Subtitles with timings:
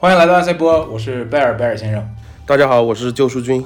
[0.00, 2.08] 欢迎来到阿塞波，我是贝尔贝尔先生。
[2.46, 3.64] 大家好，我是救赎君。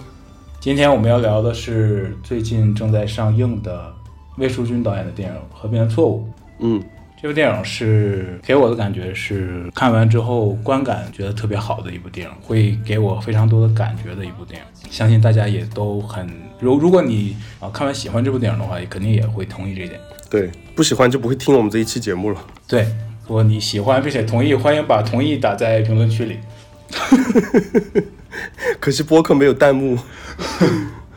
[0.60, 3.92] 今天我们要聊的是最近正在上映的
[4.38, 6.20] 魏淑君导演的电影《和平的错误》。
[6.60, 6.82] 嗯，
[7.20, 14.90] 这部电影是给我的感觉是看完之后观感觉得特别好的一部电影，会给我非常多的感觉的一部电影。
[14.90, 16.26] 相信大家也都很
[16.58, 20.00] 如如果你啊看完喜欢这部电影的话，也肯定也会同意这一点。
[20.30, 22.40] 对，不喜欢就不会听我们这一期节目了。
[22.66, 22.86] 对，
[23.26, 26.38] 如果你喜欢并且同意，欢迎把同意打在评论区里。
[28.80, 29.98] 可惜播客没有弹幕。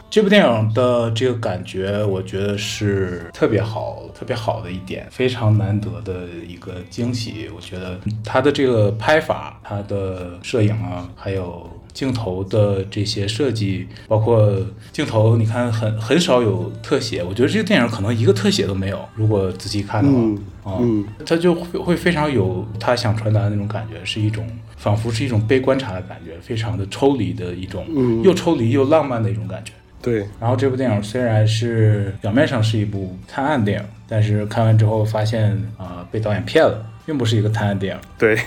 [0.10, 7.50] 这部电影的这个感觉，我觉得是特别好、特别好的一点，非常难得的一个惊喜。
[7.54, 14.54] 我觉得它的这个拍法、它的摄影啊，还有镜头的这些设计，包括
[14.92, 17.24] 镜头，你看很很少有特写。
[17.24, 19.00] 我觉得这个电影可能一个特写都没有。
[19.16, 29.72] 如果仔细看的话，嗯啊，嗯它就会会非常有他想传达的那种感觉，是一种仿佛是一种被观察的感觉，非常的抽离的一种，嗯又抽离又浪漫的一种感觉。
[30.02, 38.02] 对，然后这部电影虽然是表面上是一部探案电影，但是看完之后发现啊、被导演骗了，并不是一个探案电影。
[38.18, 38.38] 对，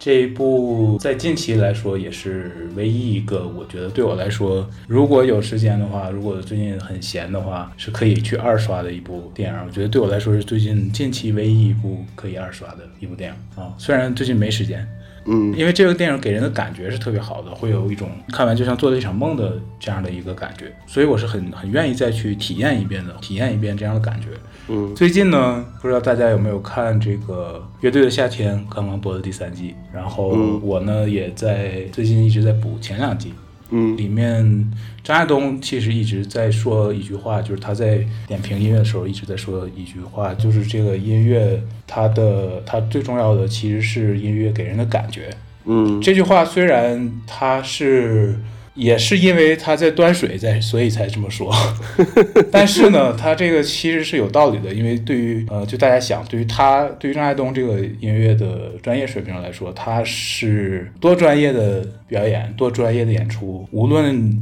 [0.00, 9.58] 这一部在近期来说也是唯一一个，我觉得对我来说，如果有时间的话，如果最近很闲的话，是可以去二刷的一部电影。
[9.66, 13.74] 我觉得对我来说是最近近期唯一一部可以二刷的一部电影啊。
[13.76, 14.88] 虽然最近没时间，
[15.24, 15.54] 嗯。
[15.56, 24.28] 因为这个电影给人的感觉是特别好的，会有一种看完就像做了一场梦的这样的一个感觉，所以我是很很愿意再去体验一遍的，体验一遍这样的感觉。
[24.68, 24.94] 嗯。
[24.94, 30.60] 最近呢，不知道大家有没有看这个《乐队的夏天》刚刚播的第三季，然后嗯。
[30.62, 33.32] 我呢也在最近一直在补前两季，
[33.70, 34.70] 嗯里面
[35.02, 45.30] 张亚东其实一直在说一句话，就是他在点评音乐的时候一直在说一句话，就是这个音乐它的它最重要的其实是音乐给人的感觉。
[45.66, 48.34] 嗯这句话虽然他是
[48.80, 51.54] 也是因为他在端水在，所以才这么说，
[52.50, 64.32] 但是呢，他这个其实是有道理的，因为对于呃，就大家想，对于他对于张爱东这个音乐的专业水平来说，他是多专业的表演，多专业的演出，无论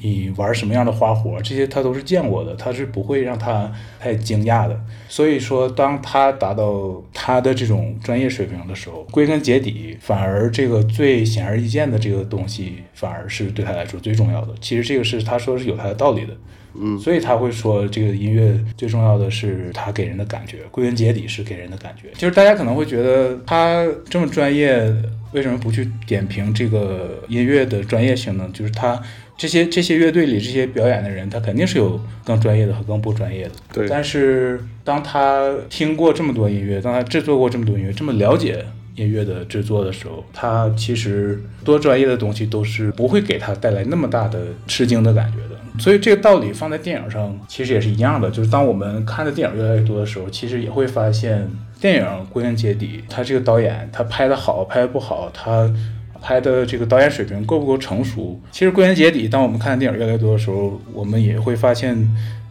[0.00, 4.78] 你玩什么样的花活，这些他都是见过的，他是不会让他太惊讶的。
[5.08, 14.54] 所以说，当他达到他的这种专业水平的时候，归根结底，反而这个最显而易见的这个东西，反而是对他来说最重要的。
[14.60, 16.36] 其实这个是他说是有他的道理的。
[16.80, 22.08] 嗯所以他会说，这个音乐最重要的是他给人的感觉，归根结底是给人的感觉。
[22.16, 24.80] 就是大家可能会觉得他这么专业，
[25.32, 28.48] 为什么不去点评这个音乐的专业性呢？
[28.52, 29.00] 就是他
[29.38, 33.52] 这些这些乐队里这些表演的人，他肯定是有更专业的和更不专业的。
[33.72, 38.64] 对但是当他听过这么多音乐，当他制作过这么多音乐，这么了解
[38.96, 45.54] 音乐的制作的时候，他其实多专业的东西都是不会给他带来那么大的吃惊的感觉的。
[45.80, 51.48] 所以这个道理放在电影上其实也是一样的，就是当我们看的电影越来越多的时候，其实也会发现，
[51.80, 55.72] 电影归根结底，他这个导演他拍的好，拍的不好，他。
[56.20, 58.40] 拍的这个导演水平够不够成熟？
[58.50, 61.96] 其实归根结底，当我们看的电影越来越多的时候，我们也会发现，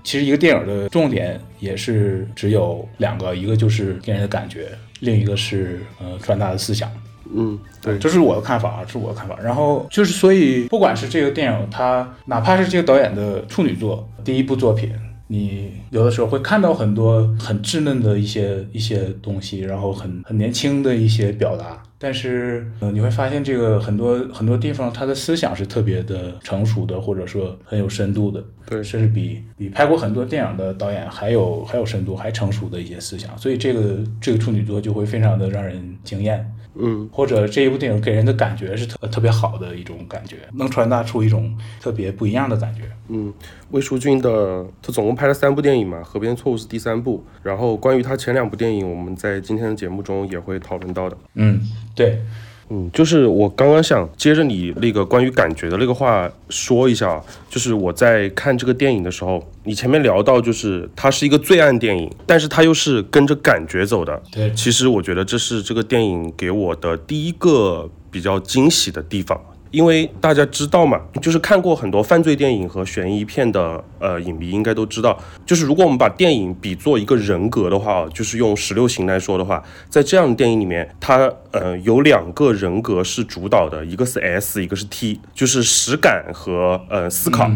[0.03, 4.69] 其实一个电影的重点也是只有两个，一个就是给人的感觉，
[5.01, 6.89] 另一个是呃传达的思想。
[7.35, 9.37] 嗯，对，这是我的看法啊，这是我的看法。
[9.43, 14.89] 然后就是，所以不管是这个电影，它哪怕是这个导演的处女作，第一部作品，
[15.27, 21.83] 你有的时候会看到很多很稚嫩的一些一些东西，然后很很年轻的一些表达。
[21.99, 28.43] 但是，呃，你会发现这个很多很多地方，他的思想是特别的成熟的，或者说很有深度的。
[28.67, 33.35] 对甚至比比拍过很多电影的导演还有还有深度、还成熟的一些思想。
[33.37, 36.45] 所以这个这个处女座就会非常的让人惊艳。
[36.79, 42.81] 嗯或者这一部电影给人的感觉是特特别好的一种感觉，能传达出一种特别不一样的感觉。
[43.09, 43.33] 嗯，
[43.71, 47.23] 魏淑君的他总共拍了三部电影嘛，《河边错误》是第三部。
[47.41, 51.17] 然后关于他前两部电影，我们在今天的节目中也会讨论到的。
[51.35, 51.61] 嗯，
[51.95, 52.19] 对，
[52.69, 64.21] 嗯，就是我刚刚想接着你那个关于感觉的那个话说一下啊，就是我在看这个电影的时候，你前面聊到就是它是一个罪案电影，但是它又是跟着感觉走的。
[64.31, 69.39] 对其实我觉得这是这个电影给我的第一个比较惊喜的地方。
[69.71, 87.49] 因为大家知道嘛，就是看过很多犯罪电影和悬疑片的呃影迷应该都知道，就是如果我们把电影比作一个人格的话，就是用十六型来说的话，在这样的电影里面，它呃有两个人格是主导的，一个是 S，一个是 T，就是实感和呃思考。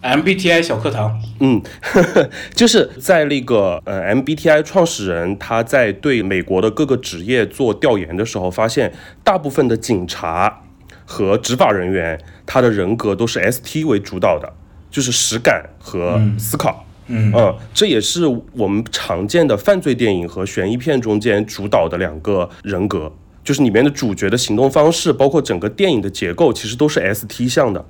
[0.00, 8.92] MBTI 小课堂，嗯呵呵， 就是在那个呃 MBTI 创始人他在对美国的各个职业做调研的时候，发现
[9.24, 10.60] 大部分的警察
[11.10, 14.52] 和执法人员，他的人格都是 ST 为主导的，
[14.90, 16.84] 就是实感和思考。
[17.06, 17.32] 嗯
[17.72, 23.10] 这也是我们常见的犯罪电影和悬疑片中间主导的两个人格，
[23.42, 27.82] 就是里面的主角的行动方式，包括整个电影的结构，其实都是 ST 向的。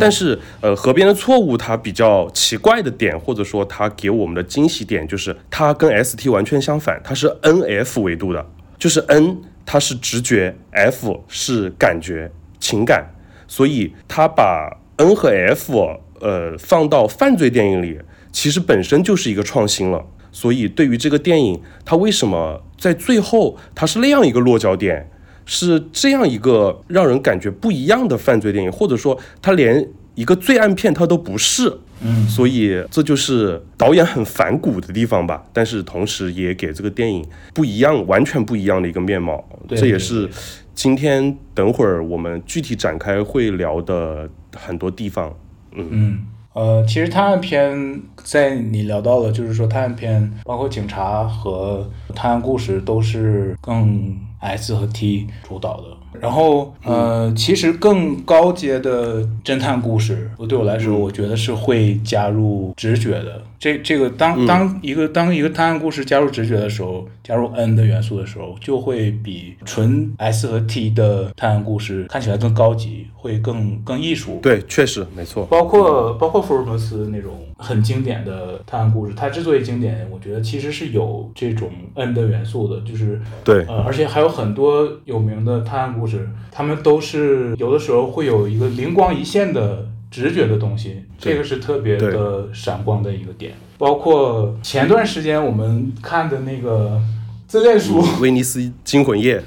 [0.00, 8.46] 但是，呃，河边的错误它比较奇怪的点，或者说它给我们的惊喜点，就是它跟 ST 完全相反，它是 NF 维度的，
[8.78, 9.36] 就是 N
[9.66, 12.30] 它是直觉，F 是感觉
[12.62, 13.04] 情感，
[13.48, 15.76] 所以他把 N 和 F
[16.20, 17.98] 呃放到犯罪电影里，
[18.30, 20.06] 其实本身就是一个创新了。
[20.30, 25.10] 所以对于这个电影，它为什么在最后它是那样一个落脚点？
[25.44, 35.42] 是这样一个让人感觉不一样的犯罪电影，或者说它连一个罪案片它都不是，嗯，所以这就是导演很反骨的地方吧。
[35.52, 39.44] 但是同时也给这个电影不一样、完全不一样的一个面貌。
[39.66, 40.30] 对这也是
[40.74, 45.34] 今天等会儿我们具体展开会聊的很多地方。
[45.74, 55.84] 嗯，呃，其实探案片在你聊到了，就是说探案片包括警察和探案故事都是更 S 和 T 主导的。
[56.20, 63.42] 然后，呃，其实更高阶的侦探故事，对我来说，我觉得是会加入直觉的。
[63.58, 74.38] 这这个当当一个当一个探案故事加入直觉的时候，加入 N 的元素的时候，就会比纯 S 和 T 的探案故事看起来更高级，会更更艺术。
[74.42, 75.46] 对，确实没错。
[75.46, 77.32] 包括包括福尔摩斯那种
[77.62, 93.52] 很经典的探案故事，它之所以经典，我觉得其实是有这种 N 的元素的，就是对呃，而且还有很多有名的探案故事，他们都是有的时候会有一个灵光一现的直觉的东西，这个是特别的闪光的一个点。
[93.78, 97.00] 包括前段时间我们看的那个
[97.48, 99.42] 自恋书，威尼斯惊魂夜，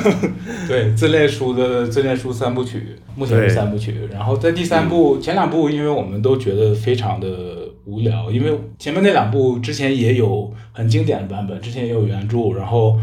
[0.68, 4.08] 对自恋书的自恋书三部曲，目前是三部曲。
[4.12, 7.57] 然后在第三部、前两部，因为我们都觉得非常的
[7.88, 12.98] 无聊，因为前面那两部之前也有很经典的版本，之前也有原著，然后。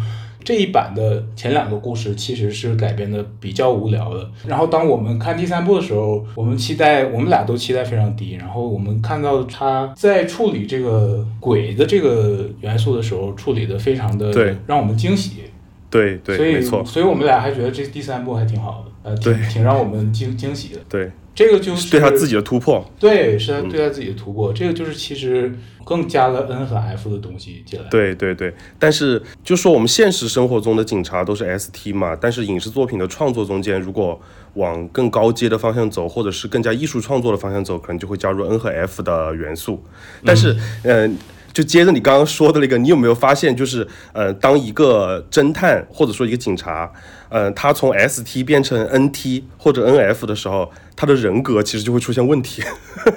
[0.48, 4.30] 这一版的前两个故事其实是改编的比较无聊的。
[4.46, 8.34] 然后当我们看第三部的时候，我们期待，我们俩都期待非常低。
[8.34, 14.32] 然后我们看到他在处理这个鬼的这个元素的时候，处理的非常的
[14.68, 15.46] 让我们惊喜。
[15.90, 20.80] 对对，所以没错，所以我们俩还觉得这第三部还挺好的，呃，挺挺让我们惊惊喜的。
[20.88, 22.90] 对，这个就是对他自己的突破。
[22.98, 24.54] 对，是他对他自己的突破。
[24.54, 25.54] 这个就是其实
[25.84, 27.86] 更加了 N 和 F 的东西进来。
[27.90, 34.20] 对对对，但是就说我们现实生活中的警察都是 ST 嘛，但是影视作品的创作中间，如果
[34.54, 39.84] 往更高阶的方向走，或者是更加艺术创作的方向走，可能就会加入 N 和 F 的元素。
[40.24, 41.18] 但是，嗯、
[41.56, 46.92] 就接着你刚刚说的那个，你有没有发现，就是呃，当一个侦探或者说一个警察，
[47.30, 52.62] 呃，他从 ST 变成 NT 或者 NF 的时候，他的人格其实就会出现问题，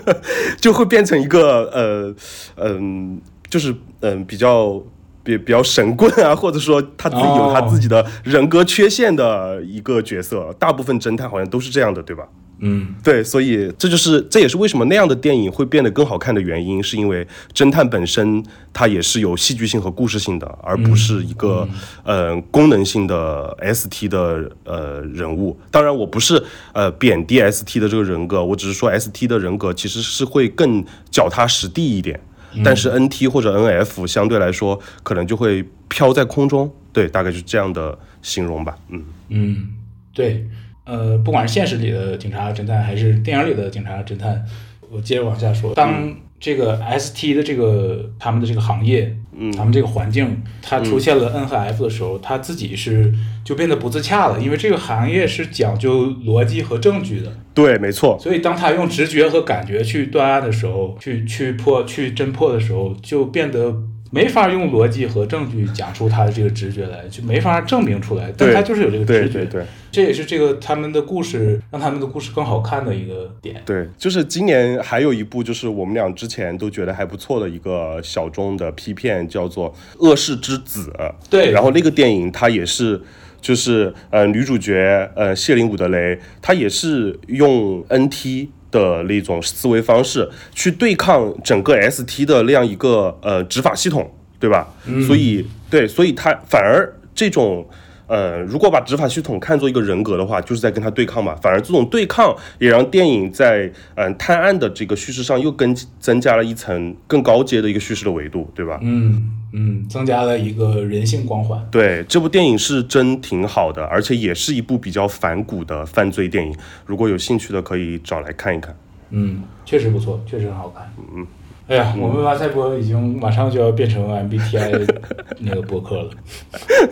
[0.61, 2.15] 就会变成一个呃
[2.57, 3.21] 嗯、
[3.51, 4.81] 就是嗯、比较。
[5.25, 12.27] 比比较神棍啊，或者说他自己有他自己的人格缺陷的一个角色，大部分侦探好像都是这样的，对吧？
[12.61, 21.69] 嗯，对，所以这就是这也是为什么那样的电影会变得更好看的原因，是因为侦探本身它也是有戏剧性和故事性的，而不是一个、
[22.05, 25.57] 呃功能性的 ST 的呃人物。
[25.71, 26.43] 当然，我不是
[26.73, 32.21] 呃贬低 ST 的这个人格，我只是说 ST 的人格其实是会更脚踏实地一点，
[32.65, 36.69] 但是 NT 或者 NF 相对来说可能就会飘在空中。
[36.93, 38.77] 对，大概就是这样的形容吧。
[38.89, 39.69] 嗯，嗯，
[40.13, 40.45] 对，
[40.89, 44.43] 呃，不管是现实里的警察侦探，还是电影里的警察侦探，
[44.91, 53.13] 我接着往下说，当这个 ST 的这个他们的这个行业，嗯，他们这个环境，它出现了 N 和 F 的时候，他自己是
[53.45, 58.19] 就变得不自洽了，因为这个行业是讲究逻辑和证据的，对，没错。
[58.19, 63.77] 所以当他用直觉和感觉去断案的时候，去去破去侦破的时候，就变得
[64.11, 69.33] 没法用逻辑和证据讲出他的这个直觉来，就没法证明出来，但他就是有这个直觉。
[69.33, 69.67] 对对对。
[69.91, 73.63] 这也是这个他们的故事让他们的故事更好看的一个点。
[73.65, 80.93] 对，就是今年还有一部，就是我们俩之前都觉得还不错的一个小众的批片，叫做《恶世之子》。
[81.31, 83.01] 对然后那个电影它也是，
[83.41, 94.69] 就是呃女主角呃谢琳伍德雷，她也是用 NT 的那种思维方式去对抗整个 ST 的那样一个呃执法系统，对吧？
[95.07, 97.69] 所以对，所以他反而这种。
[98.09, 101.37] 呃，如果把执法系统看作一个人格的话，就是在跟他对抗嘛。
[101.37, 108.81] 反而这种对抗也让电影在嗯、探案的这个叙事上又更增加了一层更高阶的一个叙事的维度，对吧？
[108.83, 111.63] 嗯嗯，增加了一个人性光环。
[111.71, 116.55] 对，这部电影是真挺好的，而且也是一部比较反骨的犯罪电影。
[116.87, 118.75] 如果有兴趣的，可以找来看一看。
[119.11, 120.91] 嗯，确实不错，确实很好看。
[121.15, 121.27] 嗯，
[121.69, 124.89] 哎呀，我们马赛博已经马上就要变成 MBTI
[125.41, 126.11] 那个博客了。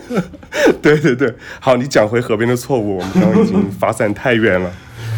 [0.81, 4.71] 对对对，好，你讲回河边的错误，我们刚刚已经发散太远了。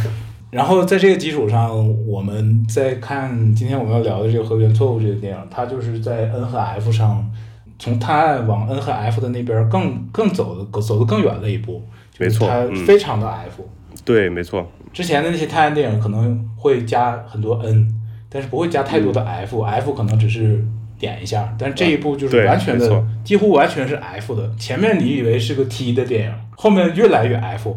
[0.50, 7.30] 然后在这个基础上，我们再看今天我们要聊的这个《河边错误》这个电影，它就是在 N 和 F 上，
[7.78, 11.84] 从探案往 N 和 F 的那边更更走的走得更远了一步。
[12.18, 13.64] 没错它嗯非常的 F。
[14.06, 17.88] 对，没错，之前的那些探案电影可能会加很多 N，
[18.30, 20.64] 但是不会加太多的 F，F、可能只是
[21.00, 24.52] 点一下，但是这一部就是完全的，几乎完全是 F 的。
[24.60, 27.76] 前面你以为是个 T 的电影，后面越来越 F，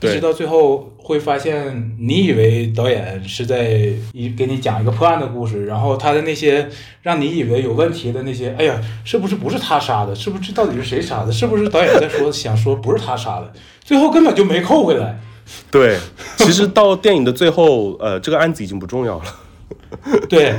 [0.00, 3.70] 直到最后会发现，你以为导演是在
[4.12, 6.68] 一给你讲一个破案的故事，然后他的那些
[7.02, 10.14] 让你以为有问题的那些，哎呀，是不是不是他杀的？
[10.14, 11.32] 是不是这到底是谁杀的？
[11.32, 13.52] 是不是导演在说想说不是他杀的？
[13.82, 15.18] 最后根本就没扣回来。
[15.70, 15.98] 对。
[16.36, 19.24] 其实到电影的最后，呃，这个案子已经不重要了。
[20.28, 20.54] 对，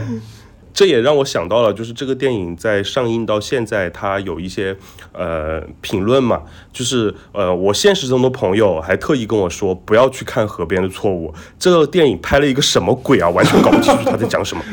[0.73, 4.75] 这也让我想到了，就是这个电影在上映到现在，它有一些
[5.11, 14.63] 呃评论嘛，就是呃我现实中的朋友还特意跟我说，不要去看《河边的错误》，这个电影拍了一个什么鬼啊，完全搞不清楚他在讲什么。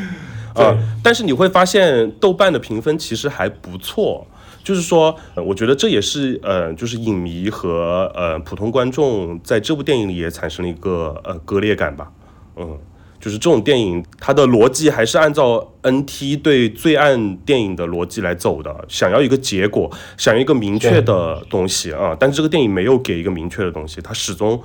[0.54, 4.26] 啊、 对但是你会发现豆瓣的评分其实还不错，
[4.62, 12.10] 就是说，呃我觉得这也是呃，就是影迷和呃普通观众在这部电影里也产生了一个呃割裂感吧，
[12.56, 12.78] 嗯。
[13.20, 22.16] 就是这种电影，它的逻辑还是按照 NT 对罪案电影的逻辑来走的，想要一个结果，想要一个明确的东西啊。
[22.18, 24.60] 但是这个电影没有给一个明确的东西，它始终，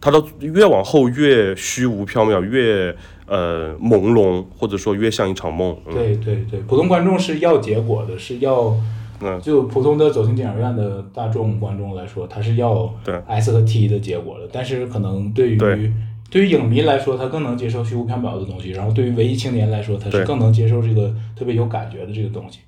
[0.00, 2.94] 它的越往后越虚无缥缈，越
[3.26, 5.76] 呃朦胧，或者说越像一场梦。
[5.86, 8.76] 嗯、对对对，普通观众是要结果的，是要，
[9.20, 14.48] 嗯就普通的走进电影院的大众观众来说，他是要对 S 和 T 的结果的。
[14.52, 15.92] 但是可能对于
[16.30, 22.60] 对对于影迷来说，他更能接受虚无缥缈的东西；然后对于文艺青年来说，他是更能接受这个特别有感觉的这个东西。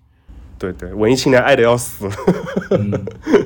[0.58, 2.08] 对对，文艺青年爱的要死。
[2.70, 2.90] 嗯，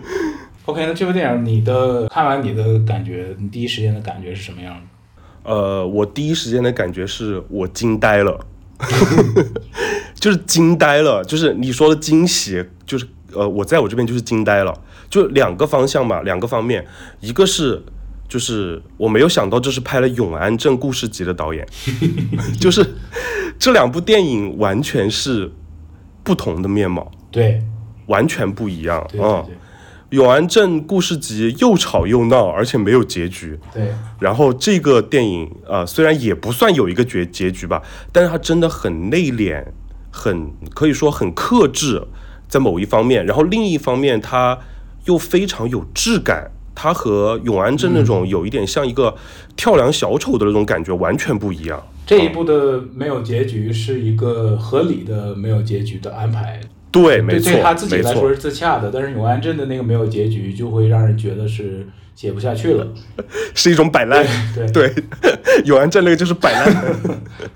[0.67, 5.53] OK，那这部电影你的看完你的感觉，你第一时间的感觉是什么样的？
[5.53, 8.47] 呃，我第一时间的感觉是我惊呆了，
[10.15, 14.75] 就是惊呆了，就是你说的惊喜，就是呃，我在我这边就是惊呆了，
[15.11, 16.87] 就两个方向嘛，两个方面，
[17.21, 17.83] 一个是
[18.29, 21.67] 就是我没有想到这是拍了《永安镇故事集》的导演，
[22.59, 22.95] 就是
[23.59, 25.53] 这两部电影完全是
[26.23, 27.63] 不同的面貌，对。
[28.07, 29.07] 完全不一样。
[29.11, 29.43] 对啊。
[29.47, 29.57] 对。
[30.11, 33.59] 永安镇故事集》又吵又闹，而且没有结局。
[33.73, 33.93] 对。
[34.21, 39.65] 然后这个电影呃，虽然也不算有一个结结局吧，但是它真的很内敛，
[40.11, 42.03] 很可以说很克制，
[42.47, 44.59] 在某一方面，然后另一方面它
[45.07, 46.51] 又非常有质感。
[46.75, 49.15] 它和永安镇那种有一点像一个
[49.57, 51.83] 跳梁小丑的那种感觉完全不一样。
[52.07, 62.87] 这一部的没有结局是一个合理的没有结局的安排，对，没错对对他自，己来说是自洽的，但是永安镇的那个没有结局，就会让人觉得是写不下去了。
[63.55, 64.27] 是一种摆烂。
[64.55, 64.95] 对对，
[65.65, 66.85] 永安镇那个就是摆烂。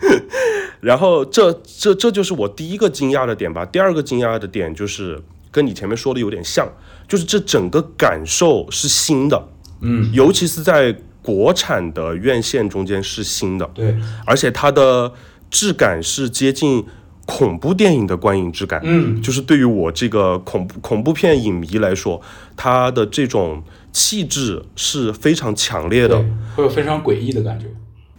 [0.80, 3.66] 然后这这这就是我第一个惊讶的点吧。
[3.66, 6.68] 第二个惊讶的点就是跟你前面说的有点像，
[7.06, 9.48] 就是这整个感受是新的，
[9.80, 15.12] 嗯，尤其是在国产的院线中间是新的，对，而且它的
[15.50, 16.84] 质感是接近
[17.26, 18.80] 恐怖电影的观影质感。
[18.84, 22.20] 嗯，就是对于我这个恐怖恐怖片影迷来说，
[22.56, 23.62] 它的这种
[23.92, 26.24] 气质是非常强烈的。，
[26.56, 27.66] 会有非常诡异的感觉。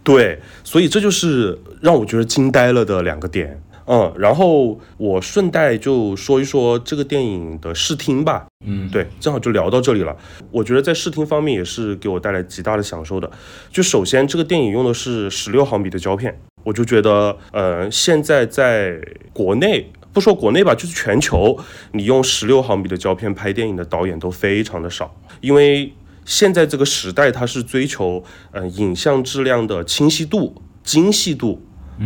[0.04, 3.60] 对，所以这就是让我觉得惊呆了的两个点。
[3.92, 8.46] 嗯，然后我顺带就说一说这个电影的视听吧。
[8.64, 10.16] 嗯，对，正好就聊到这里了。
[10.52, 13.28] 我觉得在视听方面也是给我带来极大的享受的。
[13.72, 18.96] 就首先，这个电影用的是十六毫米的胶片，我就觉得，呃，现在在
[19.32, 21.58] 国内不说国内吧，就是全球，
[21.90, 25.92] 你用十六毫米的胶片拍电影的导演都非常的少，因为
[26.24, 31.60] 现在这个时代它是追求，呃，影像质量的清晰度、精细度。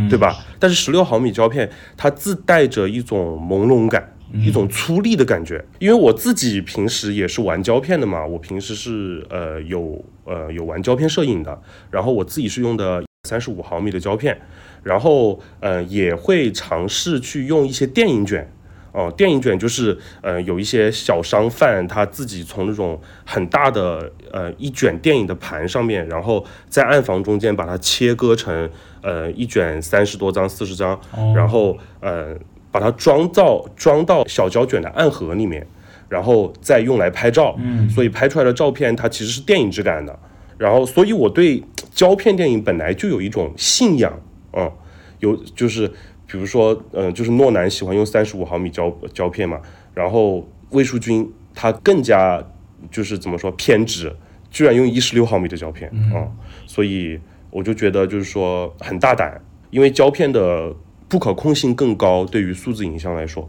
[0.08, 0.36] 对吧？
[0.58, 5.64] 但是十六毫米胶片它自带着一种朦胧感，一种粗粝的感觉。
[5.78, 11.60] 因为我自己平时也是玩胶片的嘛，我平时是呃有呃有玩胶片摄影的，
[11.90, 14.36] 然后我自己是用的三十五毫米的胶片，
[14.82, 18.50] 然后呃也会尝试去用一些电影卷。
[18.96, 28.70] 哦，电影卷就是呃有一些小商贩他自己从那种很大的呃一卷电影的盘上面，然后在暗房中间把它切割成
[29.04, 30.98] 呃一卷三十多张、四十张，
[31.36, 32.34] 然后呃
[32.72, 35.64] 把它装到装到小胶卷的暗盒里面，
[36.08, 37.54] 然后再用来拍照。
[37.58, 40.18] 嗯，所以拍出来的照片它其实是电影质感的。
[40.56, 44.12] 然后，所以我对胶片电影本来就有一种信仰，
[44.52, 44.70] 嗯，
[45.18, 45.88] 有就是
[46.28, 49.60] 比如说，嗯，就是诺兰喜欢用三十五毫米胶胶片嘛，
[49.94, 52.40] 然后魏淑君他更加
[52.88, 54.14] 就是怎么说偏执，
[54.48, 56.32] 居然用一十六毫米的胶片，嗯，
[56.66, 57.18] 所以
[57.54, 60.74] 我就觉得就是说很大胆，因为胶片的
[61.08, 63.48] 不可控性更高，对于数字影像来说。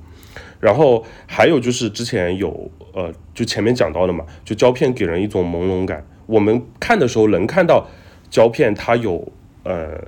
[0.60, 6.06] 然后还有就是之前有呃，就前面讲到的嘛，就胶片给人一种朦胧感。
[6.28, 7.88] 我们看的时候能看到
[8.30, 9.28] 胶片，它有
[9.64, 10.00] 呃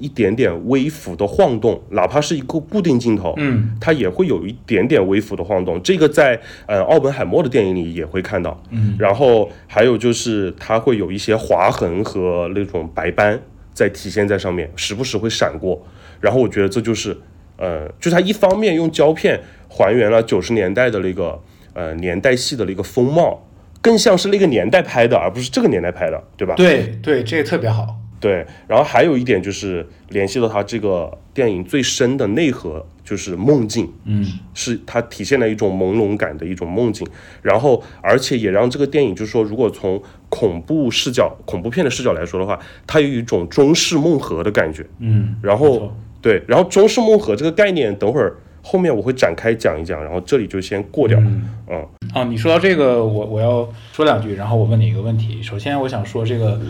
[0.00, 5.80] 一点点微幅的晃动，哪怕是一个固定镜头，嗯，它也会有一点点微幅的晃动。
[5.82, 13.40] 这个在呃奥本海默的电影里也会看到，嗯，然后还有就是它会有一些划痕和那种白斑
[13.72, 15.80] 在体现在上面，时不时会闪过。
[16.20, 17.16] 然后我觉得这就是
[17.56, 19.38] 呃，就它一方面用胶片
[19.68, 21.38] 还原了九十年代的那个
[21.74, 23.46] 呃年代戏的那个风貌。
[23.82, 26.54] 更像是那个年代拍的，而不是这个年代拍的，对吧？
[26.54, 27.96] 对对，这个特别好。
[28.20, 33.90] 对，然后还有一点就是联系到他这个电影最深的内核，就是梦境。
[34.04, 37.06] 嗯，是它体现了一种朦胧感的一种梦境，
[37.40, 44.86] 然后而且也让这个电影，就是说，如果从恐怖视角、恐怖片的视角来说的话，它有一种中式梦核的感觉。
[44.98, 48.36] 嗯，然后对，然后中式梦核这个概念，等会儿。
[48.62, 51.18] 后面我会展开讲一讲，然后这里就先过掉。
[51.18, 55.42] 嗯，啊，你说到这个，我我要说两句，然后我问你一个问题。
[55.42, 56.60] 首先，我想说这个，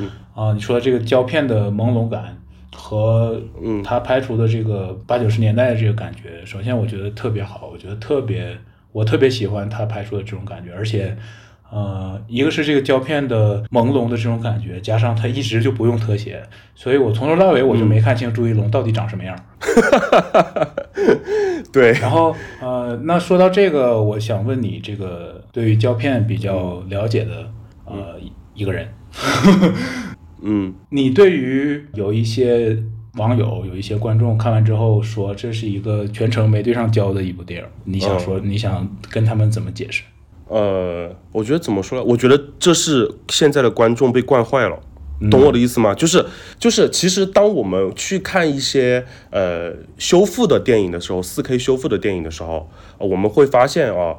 [0.40, 2.35] 啊，你说的这个胶片的朦胧感
[2.75, 8.56] 和嗯，他拍出的这个八九十年代的这个感觉，首先我觉得特别好，我觉得特别，
[8.92, 11.14] 我特别喜欢他拍出的这种感觉，而且。
[11.73, 16.42] 呃，一个是这个胶片的朦胧的这种感觉，加上他一直就不用特写，
[16.75, 19.38] 所以我从头到尾我就没看清朱一龙到底长什么样。
[21.73, 21.92] 对。
[21.92, 27.49] 然后呃，那说到这个，我想问你，这个对于胶片比较了解的
[27.85, 28.17] 呃
[28.52, 28.88] 一个人，
[30.43, 32.76] 嗯，你对于有一些
[33.15, 40.03] 网友、有一些观众看完之后说这是一个全程没对上焦的一部电影，你想说你想跟他们怎么解释？
[40.49, 42.05] 呃，我觉得怎么说呢？
[42.05, 44.81] 我觉得这是现在的观众被惯坏了，
[45.31, 45.95] 懂我的意思吗？
[45.95, 46.25] 就是
[46.59, 54.17] 就是，其实当我们去看一些呃修复的电影的时候，四 K 修复的电影的时候，我们会发现啊，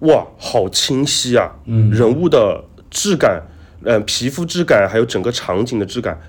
[0.00, 3.42] 哇，好清晰啊，嗯，人物的质感，
[3.86, 6.20] 呃，皮肤质感，还有整个场景的质感。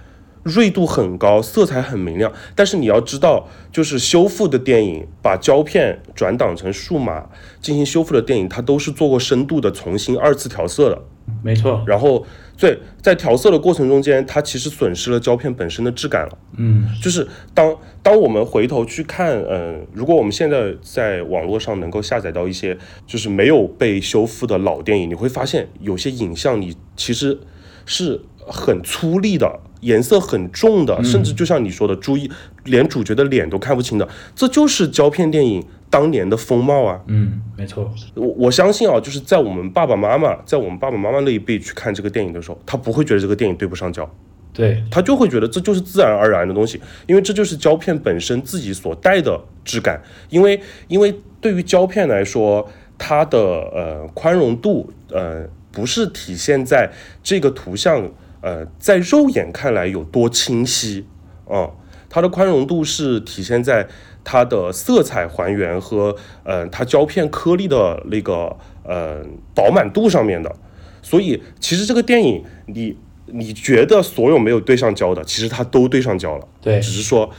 [0.43, 7.25] 锐度很高，色彩很明亮，但是你要知道，就是修复的电影，把胶片转档成数码
[7.59, 11.01] 进行修复的电影，它都是做过深度的重新二次调色的，
[11.43, 11.83] 没错。
[11.85, 12.25] 然后，
[12.57, 16.37] 对，在调色的过程中间，它其实损失了胶片本身的质感了。
[16.57, 27.39] 嗯，就是当当我们回头去看，嗯，如果我们现在在网络上能够下载到一些就是没有被修复的老电影，你会发现有些影像你其实
[27.85, 29.59] 是很粗粝的。
[29.81, 32.27] 颜色很重的，甚至就像你说的，注意
[32.63, 37.01] 连主角的脸都看不清的，这就是胶片电影当年的风貌啊。
[37.07, 37.91] 嗯，没错。
[38.15, 44.09] 我我相信啊，就是在我们爸爸妈妈，在我们爸爸妈妈那一辈去看这个电影的时候，他不会觉得这个电影对不上焦，
[44.53, 50.01] 对他就会觉得这就是自然而然的东西，因为这就是胶片本身自己所带的质感。
[50.29, 58.09] 因为因为对于胶片来说，它的呃宽容度呃不是体现在这个图像。
[58.39, 61.03] 呃，在肉眼看来有多清晰，
[61.49, 61.69] 嗯，
[62.07, 63.85] 它的宽容度是体现在
[64.29, 66.13] 它的色彩还原和
[66.43, 69.23] 呃它胶片颗粒的那个呃
[69.55, 70.53] 饱满度上面的。
[71.01, 77.29] 所以其实这个电影，你你觉得所有没有对上焦的，其实它都对上焦了，对，只是说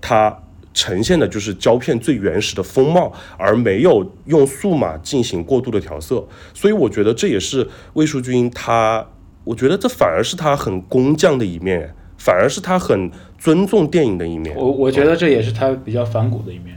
[0.00, 0.34] 它
[0.72, 6.26] 呈现的就是胶片最原始的风貌，而没有用数码进行过度的调色。
[6.54, 9.06] 所以我觉得这也是魏淑君他。
[9.44, 14.54] 我觉得这反而是他很工匠的一面，反而是他很尊重电影的一面。
[14.56, 16.76] 我我觉得这也是他比较反骨的一面。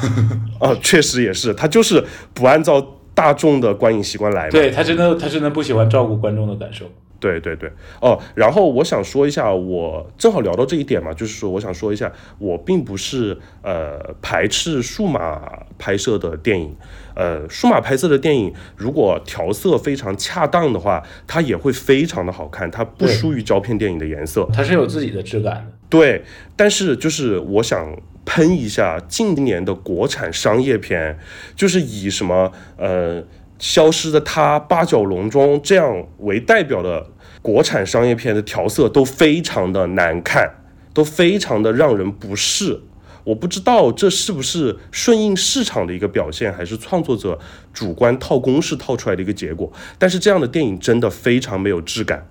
[0.58, 2.84] 哦，确实也是，他就是不按照
[3.14, 4.48] 大众的观影习惯来。
[4.50, 6.86] 对他真的，他真的不喜欢照顾观众的感受。
[7.20, 7.68] 对对对，
[8.00, 15.40] 哦，然后我想说一下，我正好聊到这一点嘛，就是说我想说一下，我并不是呃排斥数码
[15.78, 16.76] 拍摄的电影，
[17.16, 25.77] 呃，数码拍摄的电影如果调色非常恰当的话，它也会非常的好看，它不输于胶片电影的颜色，它是有自己的质感的。
[25.88, 26.22] 对，
[26.54, 31.18] 但是就是我想喷一下近年的国产商业片，
[31.56, 33.22] 就是以什么呃
[33.58, 37.06] 《消失的她》《八角笼中》这样为代表的
[37.40, 40.56] 国产商业片的调色都非常的难看，
[40.92, 42.82] 都非常的让人不适。
[43.24, 47.38] 我不知道这是不是顺应市场的一个表现，还是创作者
[47.74, 49.70] 主观套公式套出来的一个结果。
[49.98, 52.26] 但是这样的电影真的非常没有质感，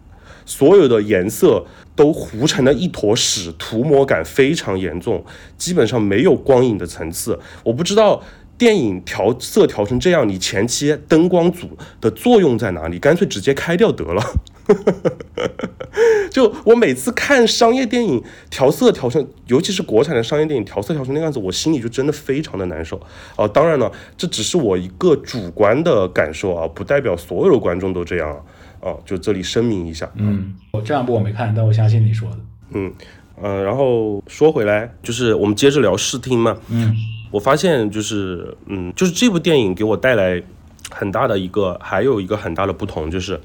[0.48, 5.24] 所有的颜色都糊成了一坨屎，涂抹感非常严重，
[5.58, 7.38] 基本上没有光影的层次。
[7.66, 8.24] 我不知道
[8.58, 12.98] 电影调色调成这样，你前期灯光组的作用在哪里？
[12.98, 14.24] 干脆直接开掉得了。
[16.32, 23.02] 就我每次看商业电影调色调成，尤其是国产的商业电影调色调成那样子，我心里就真的非常的难受
[23.36, 23.48] 哦。
[23.48, 28.46] 当然了，这只是我一个主观的感受啊，不代表所有的观众都这样。
[28.82, 30.10] 哦，就这里声明一下。
[30.16, 32.38] 嗯，我这两部我没看，但我相信你说的。
[32.72, 32.94] 嗯，
[33.42, 36.58] 呃，然后说回来，就是我们接着聊视听嘛。
[36.70, 36.96] 嗯，
[37.32, 40.42] 我发现就是，嗯，就是这部电影给我带来
[40.90, 43.40] 很大的一个，还有一个很大的不同就是。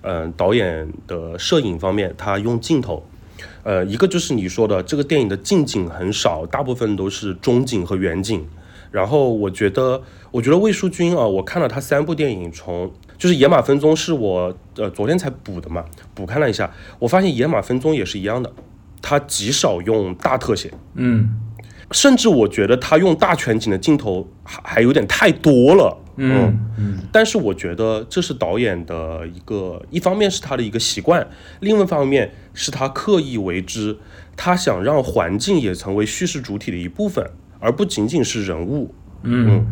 [0.00, 3.06] 嗯，导演的摄影方面，他用镜头，
[3.62, 8.46] 呃，一个就是你说的这个电影的近景很少，大部分都是中景和远景。
[8.90, 18.52] 然后我觉得，我觉得魏淑君啊，我看了他三部电影，从就是《野马分鬃》是我呃昨天才补的嘛，补看了一下，我发现《野马分鬃》也是一样的，
[19.00, 21.40] 它极少用大特写，嗯
[21.90, 26.00] 甚至我觉得他用大全景的镜头还还有点太多了。
[26.16, 31.26] 嗯嗯但是我觉得这是导演的一个，一方面是他的一个习惯，
[31.60, 33.98] 另一方面是他刻意为之，
[34.36, 38.94] 他想让环境也成为叙事主体的一部分，而不仅仅是人物。
[39.22, 39.66] 嗯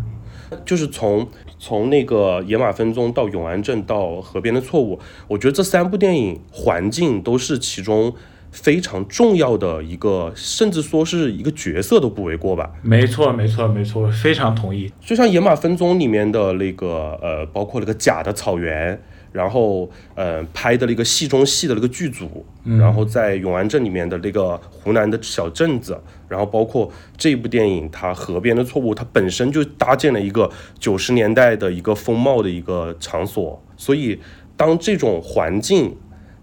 [0.66, 1.26] 就是从
[1.64, 4.98] 从那个野马分鬃到永安镇到河边的错误，
[5.28, 8.12] 我觉得这三部电影环境都是其中
[8.50, 12.72] 非常重要的一个，甚至说是一个角色都不为过吧。
[12.82, 14.90] 没错没错没错，非常同意。
[15.00, 19.00] 就像《野马分鬃》里面的那个呃，包括那个假的草原，
[19.32, 22.44] 然后呃拍的那个戏中戏的那个剧组，
[22.78, 34.20] 然后在永安镇里面的那个湖南的小镇子，然后包括这部电影它河边的错误，它本身就搭建了一个九十年代的一个风貌的一个场所，所以
[34.56, 35.96] 当这种环境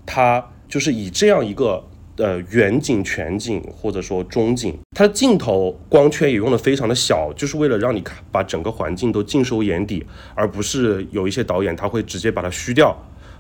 [0.06, 1.84] 它就是以这样一个
[2.19, 10.05] 呃远景、全景或者说中景，它的镜头光圈也用的非常的小，就是为了让你看把整个环境都尽收眼底，
[10.36, 12.95] 而不是有一些导演他会直接把它虚掉。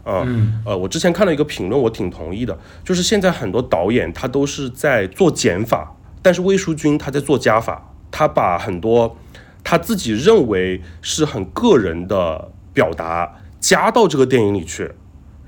[0.05, 0.25] 啊、
[0.65, 9.15] 呃，我之前看了一个评论，我挺同意的，就是现在很多导演他都是在做减法，但是魏淑君他在做加法，他把很多
[9.63, 14.89] 他自己认为是很个人的表达加到这个电影里去，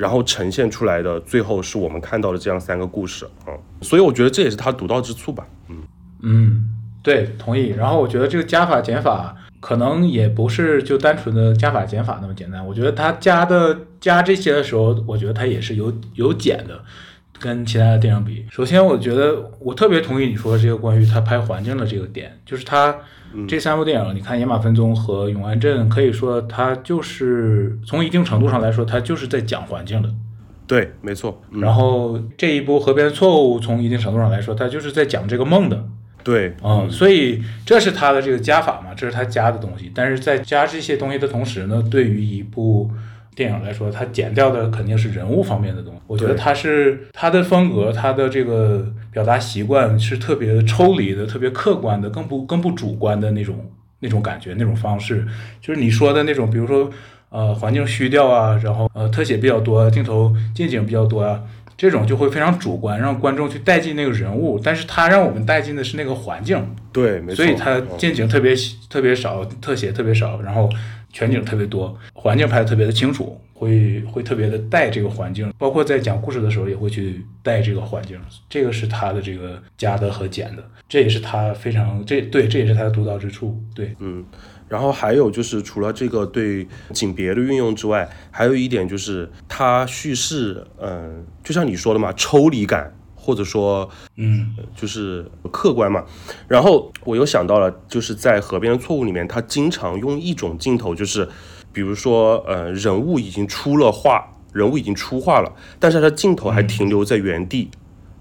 [0.01, 5.45] 然后呈现出来的最后是我们看到的这样三个故事啊、嗯所以我觉得这也是他独到之处吧。
[6.23, 6.67] 嗯，
[7.03, 7.67] 对，同意。
[7.67, 12.65] 然后我觉得这个加法减法可能也不是就单纯的加法减法那么简单。
[12.65, 16.79] 我觉得他加的加这些的时候，我觉得他也是有有减的，
[17.39, 18.45] 跟其他的电影比。
[18.49, 22.95] 首先，我觉得我特别同意你说的这个关于他拍环境的这个点，就是他
[23.47, 30.09] 这三部电影，你看《野马分鬃》和《永安镇》，可以说它就是从一定程度上来说，它就是在讲环境的。
[30.67, 35.83] 对，没错，嗯，然后这一部《河边的错误》，从一定程度上来说，它就是在讲这个梦的。
[36.23, 39.91] 对，嗯，所以这是他的这个加法嘛，这是他加的东西。
[39.93, 42.89] 但是在加这些东西的同时呢，对于一部
[43.35, 45.99] 电影来说，它剪掉的肯定是人物方面的东西。
[46.07, 55.25] 我觉得对他是他的风格，他的这个表达习惯是特别抽离的、特别客观的，更不更不主观的那种那种感觉、那种方式。
[55.61, 56.89] 就是你说的那种，比如说
[57.29, 61.41] 呃环境虚掉啊，然后呃特写比较多，镜头近景比较多啊。
[61.77, 66.63] 这种就会非常主观，让观众去带进那个人物，但是他让我们带进的是那个环境，
[66.93, 68.53] 对，没错，所以它嗯近景特别
[68.87, 70.69] 特别少，特写特别少，然后
[71.11, 78.19] 全景特别多，环境拍的特别的清楚，会会特别的带这个环境，包括在讲故事的时候也会去带这个环境，
[78.49, 84.25] 这个是他的这个加的和减的，这也是他非常这对这也是他的独到之处，对，嗯，
[84.67, 96.03] 然后还有就是除了这个对景别的运用之外，还有一点就是它叙事，嗯，就像你说的嘛，抽离感或者说嗯就是客观嘛。
[96.47, 101.29] 然后我又想到了，就是在《河边的错误》里面，他经常用一种镜头，就是
[101.71, 107.69] 比如说，呃，人物已经出了画，人物已经出画了，但是他镜头还停留在原地。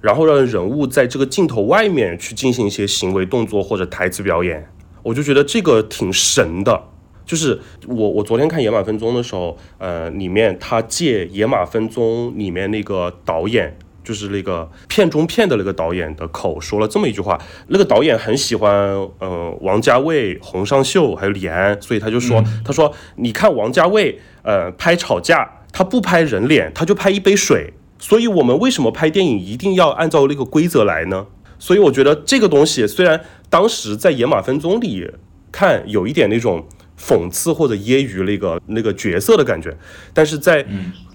[0.02, 4.66] 然后让人物在这个镜头外面去进行一些行为动作或者台词表演，
[5.02, 6.84] 我就觉得这个挺神的。
[7.26, 18.72] 就是我我昨天看《野马分鬃》的时候，呃，里面他借《野马分鬃》里面那个导演就是那个片中片的那个导演的口说了这么一句话，那个导演很喜欢
[19.18, 31.26] 呃王家卫、洪尚秀还有李安，所以他就说，他说你看王家卫呃拍吵架，他不拍人脸，他就拍一杯水，所以我们为什么拍电影一定要按照那个规则来呢？
[31.58, 35.06] 所以我觉得这个东西虽然当时在《野马分鬃》里
[35.52, 36.66] 看有一点那种
[36.98, 39.76] 讽刺或者揶揄那个那个角色的感觉，
[40.14, 40.64] 但是在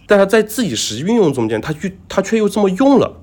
[0.07, 3.21] 但他在自己实际运用中间，他去他却又这么用了，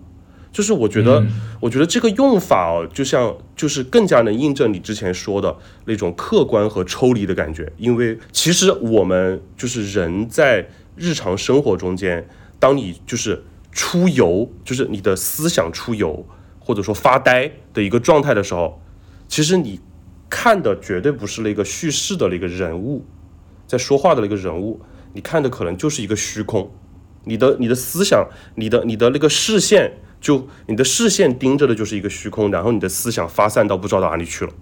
[0.51, 1.25] 就是我觉得，
[1.61, 7.73] 我觉得这个用法哦，就像就是更加能印证你之前说的那种客观和抽离的感觉。
[7.77, 16.27] 因为其实我们就是人在日常生活中间，当你就是出游，就是你的思想出游，
[16.59, 18.83] 或者说发呆的一个状态的时候，
[19.29, 19.79] 其实你
[20.29, 23.07] 看的绝对不是那个叙事的那个人物，
[23.68, 24.81] 在说话的那个人物。
[25.14, 26.70] 你看的可能就是一个虚空，
[27.25, 34.53] 你的你的思想，你的你的那个视线，就你的视线盯着的就是一个虚空，然后你的思想发散到不知道哪里去了。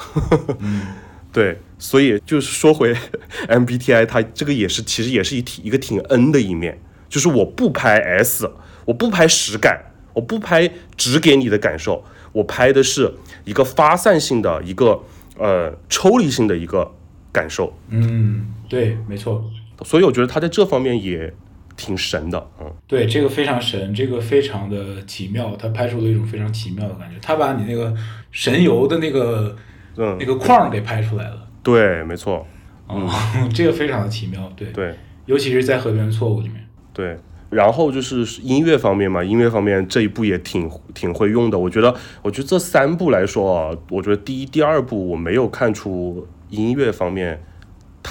[1.32, 2.92] 对，所以就是说回
[3.48, 8.50] MBTI，它这个也是其实也是一挺一个挺 N 的一面，就是我不拍 S，
[8.84, 15.02] 我不拍实感，我不拍只给你的感受，我拍的是一个发散性的一个
[15.38, 16.92] 呃抽离性的一个
[17.30, 17.72] 感受。
[17.90, 19.44] 嗯，对，没错。
[19.84, 21.32] 所以我觉得他在这方面也
[21.76, 27.94] 挺神的，嗯，对，这个非常神，这个非常的奇妙，他拍出了一种非常奇妙的感觉，他把你那个
[28.30, 29.56] 神游的那个，
[29.96, 32.46] 嗯，那个框给拍出来了，对，没错，
[32.88, 33.08] 嗯，
[33.54, 34.94] 这个非常的奇妙，对，对，
[35.26, 36.62] 尤其是在河边错误里面，
[36.92, 37.16] 对，
[37.48, 47.42] 然后就是音乐方面嘛，音乐方面这一部也挺挺会用的，我觉得，我觉得这三部来说啊，我觉得第一、第二部我没有看出音乐方面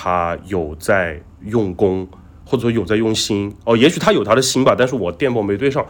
[0.02, 1.22] 他有在。
[1.46, 2.06] 用功，
[2.44, 5.86] 或者说有在用心哦，也许他有他的心吧，但是我电报没对上。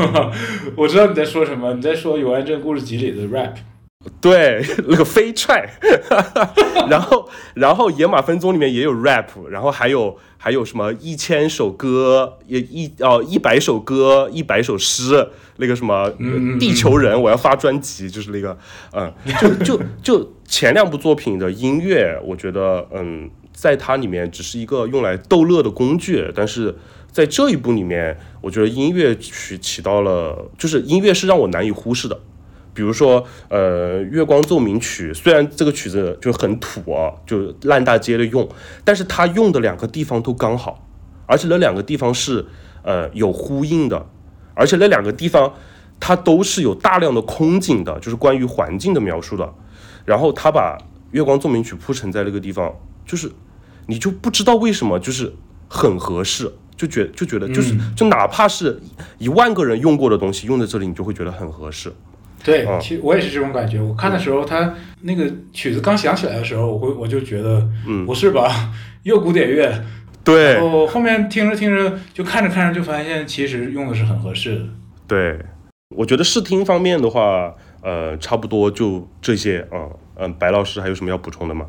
[0.74, 3.52] 我知道你在说什么，你在说《永安镇故事集》里的 rap。
[4.20, 5.68] 对，那个飞踹，
[6.88, 16.10] 然 后然后《野马分鬃》里面也有 rap，然后还有还有什么一千首歌，也一哦一百首歌，一百首诗，那个什么
[16.58, 18.56] 地球人，我要发专辑，就是那个
[18.92, 23.30] 嗯，就就就前两部作品的音乐，我觉得嗯。
[23.52, 26.74] 在它里面只是一个用来逗乐的工具，但是
[27.12, 32.18] 在这一部里面，我觉得音乐曲起到了，就是音乐是让我难以忽视的。
[32.72, 38.48] 比如说，呃，《月光奏鸣曲》，虽然这个曲子就很土啊，就烂大街的用，
[38.84, 40.86] 但是它用的两个地方都刚好，
[41.26, 42.46] 而且那两个地方是
[42.82, 44.06] 呃有呼应的，
[44.54, 45.54] 而且那两个地方
[45.98, 49.52] 它都是有大量的空景的，就是关于环境的描述的。
[50.04, 50.78] 然后他把
[51.10, 52.74] 《月光奏鸣曲》铺陈在那个地方，
[53.06, 53.30] 就是。
[53.86, 55.34] 你就不知道为什么就是
[55.66, 58.80] 很合适，就觉就觉得就是就哪怕是
[59.18, 61.92] 一万个人用过的东西，用在这里你就会觉得很合适。
[62.42, 63.80] 对，其实我也是这种感觉。
[63.80, 68.72] 我看的时候，他那个曲子刚响起来的时候，我会我就觉得，嗯，不是吧？
[69.04, 69.72] 又古典乐。
[70.24, 70.54] 对。
[70.54, 74.64] 然后后面听着听着，就看着看着就发现，其实用的是很合适的。
[75.06, 75.38] 对，
[75.96, 79.88] 我觉得视听方面的话，呃，差不多就这些啊。
[80.16, 81.66] 嗯，白老师还有什么要补充的吗？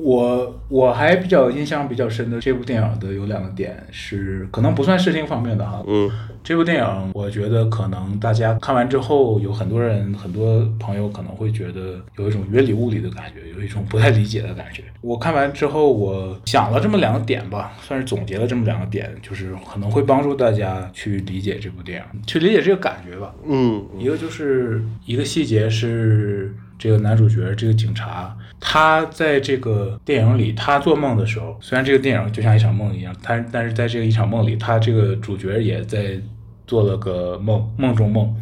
[0.00, 6.10] 我我还比较印象比较深的这部电影的有两个点是可能不算视听方面的哈，嗯，
[6.42, 14.82] 这部电影我觉得可能大家看完之后有很多人很多朋友可能会觉得有一种云里雾里的感觉，有一种不太理解的感觉。
[15.00, 23.34] 我看完之后，我想了这么两个点吧，算是总结了这么两个点，就是可能会帮助大家去理解这部电影，去理解这个感觉吧。
[23.46, 26.54] 嗯，一个就是一个细节是。
[26.80, 36.20] 这个男主角，这个警察，他在这个电影里，他做梦的时候，虽然这个电影就像一场梦一样，他但是在这个一场梦里，他这个主角也在
[36.66, 38.34] 做了个梦，梦中梦。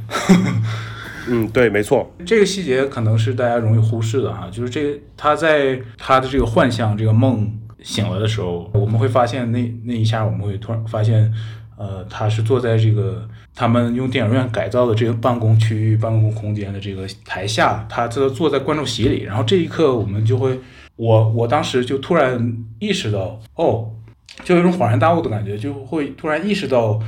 [1.28, 2.08] 嗯，对，没错。
[2.24, 7.52] 这个细节可能是大家容易忽视的哈，就是这个他在他的这个幻象，这个梦
[7.82, 11.32] 醒了的时候，我们会发现那那一下，我们会突然发现，
[11.76, 13.28] 呃，他是坐在这个。
[13.58, 19.22] 他们用电影院改造的这个办公区域、办公空间的这个台下，他这坐在观众席里。
[19.22, 20.60] 然后这一刻，我们就会，
[20.96, 23.90] 我我当时就突然意识到，哦，
[24.44, 27.00] 就有一种恍然大悟的感觉，就会突然意识到，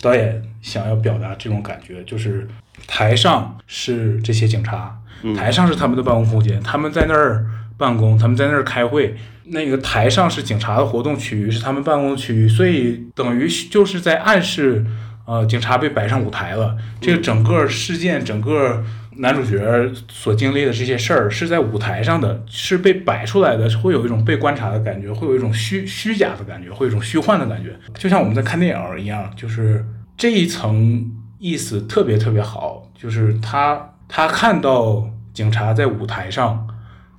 [0.00, 2.48] 导演想要表达这种感觉，就是
[2.88, 4.98] 台上是这些警察，
[5.36, 7.46] 台上是他们的办公空间，他们在那儿
[7.78, 9.14] 办公，他们在那儿开会。
[9.46, 14.84] 那个台上是警察的活动区域，是他们办公区域，所以等于就是在暗示。
[15.26, 16.76] 呃，警察被摆上舞台了。
[17.00, 18.84] 这个整个事件，整个
[19.16, 29.82] 男主角所经历的这些事儿，是在舞台上的，是被摆出来的，会有一种被观察的感觉，会有一种虚虚假的感觉，会有一种虚幻的感觉，就像我们在看电影一样，就是
[30.14, 36.68] 这一层意思特别特别好，就是他他看到警察在舞台上，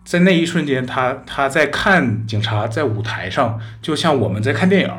[0.05, 4.91] 在那一瞬间，他他在看警察在舞台上，就像我们在看电影。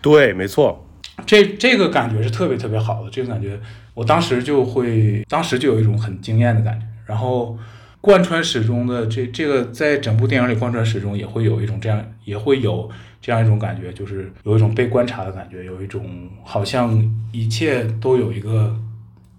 [0.00, 0.88] 对，没错，
[1.26, 3.60] 这这个感觉是特别特别好的，这个感觉
[3.92, 7.58] 我当时就会，当时就有一种很惊艳的感觉，然后
[8.00, 12.88] 贯穿始终的这这个在整部电影里贯穿始终也会有一种这样，也会有
[13.20, 18.76] 这样一种感觉，就是有一种被观察的感觉，有一种好像一切都有一个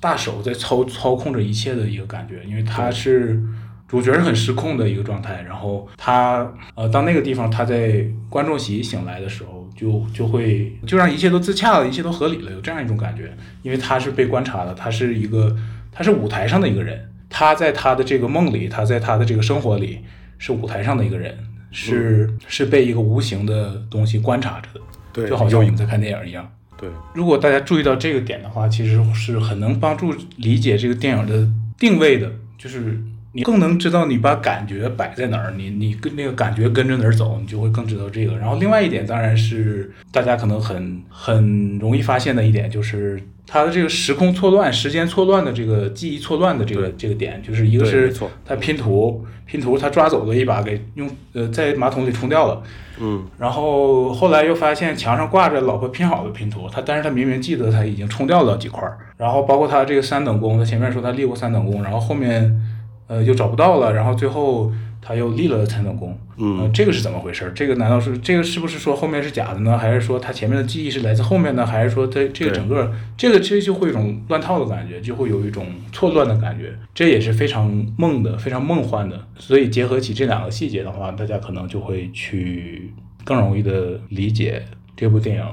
[0.01, 3.41] 大手在操操控着一切的一个感觉，因为他是。
[3.87, 15.55] 主角是很失控的一个状态，然后他呃，到那个地方他在观众席醒来的时候，就就会就让一切都自洽了，一切都合理了，有这样一种感觉，因为他是被观察的，他是一个
[15.91, 19.99] 他是舞台上的一个人，他在他的这个梦里，他在他的这个生活里
[20.39, 21.37] 是舞台上的一个人，
[21.69, 24.81] 是是被一个无形的东西观察着的，
[25.13, 26.51] 对，就好像我们在看电影一样。
[26.77, 32.99] 对，如果大家注意到这个点的话，其实是很能帮助理解这个电影的定位的，就是。
[33.35, 38.37] 你更能知道你把感觉摆在哪儿，你你跟那个感觉跟着哪儿走，你就会更知道这个。
[38.37, 48.13] 然后另外一点，当然是大家可能很很容易发现的一点，就是它的这个时空错乱、时间错乱的这个记忆错乱的这个这个点，就是一个是
[48.45, 52.61] 他拼图拼图，他抓走了一把，给用呃在马桶里冲掉了，
[52.99, 62.61] 嗯，然后后来又发现墙上挂着老婆拼好的拼图，他但是他明明记得他已经冲掉了几块儿，然后包括他这个三等功，他前面说他立过三等功，然后后面。
[63.07, 67.51] 呃，又找不到了，然后最后他又立了三等功，嗯，这个是怎么回事？
[67.53, 69.77] 这个难道是这个是不是说后面是假的呢？
[69.77, 71.65] 还是说他前面的记忆是来自后面呢？
[71.65, 79.19] 还是说他这个整个这个这就会有一种乱套的感觉，就会有一种错乱的感觉，这也是非常梦的，非常梦幻的。
[79.35, 82.93] 所以结合起这两个细节的话，大家可能就会去
[83.25, 84.63] 更容易的理解
[84.95, 85.45] 这部电影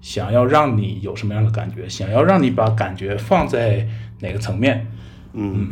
[0.00, 3.86] 想要让你有什么样的感觉，想要让你把感觉放在
[4.18, 4.84] 哪个层面，
[5.32, 5.68] 嗯。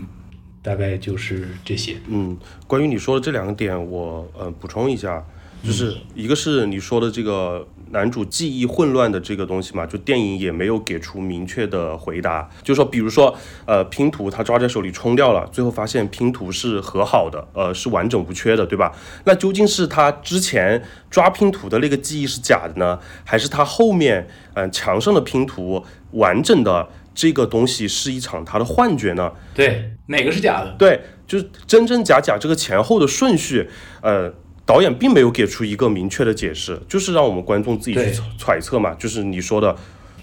[0.65, 1.97] 大概就是这些。
[2.09, 5.23] 嗯，关于你说的这两个点，我呃补充一下，
[5.63, 18.91] 就是一个是你说的这个男主记忆混乱的这个东西嘛，就电影也没有给出明确的回答，就说比如说呃拼图他抓在手里冲掉了，最后发现拼图是和好的，呃是完整无缺的，对吧？
[19.27, 26.89] 那究竟是他之前抓拼图的那个记忆是假的呢，还是他后面嗯墙上的拼图完整的？
[27.15, 29.31] 这个东西是一场他的幻觉呢？
[29.55, 30.75] 对，哪个是假的？
[30.77, 33.69] 对，就是真真假假这个前后的顺序，
[34.03, 34.33] 呃，
[34.67, 38.93] 导演并没有给出一个明确的解释，就是让我们观众自己去揣测嘛。
[38.95, 39.77] 就是你说的，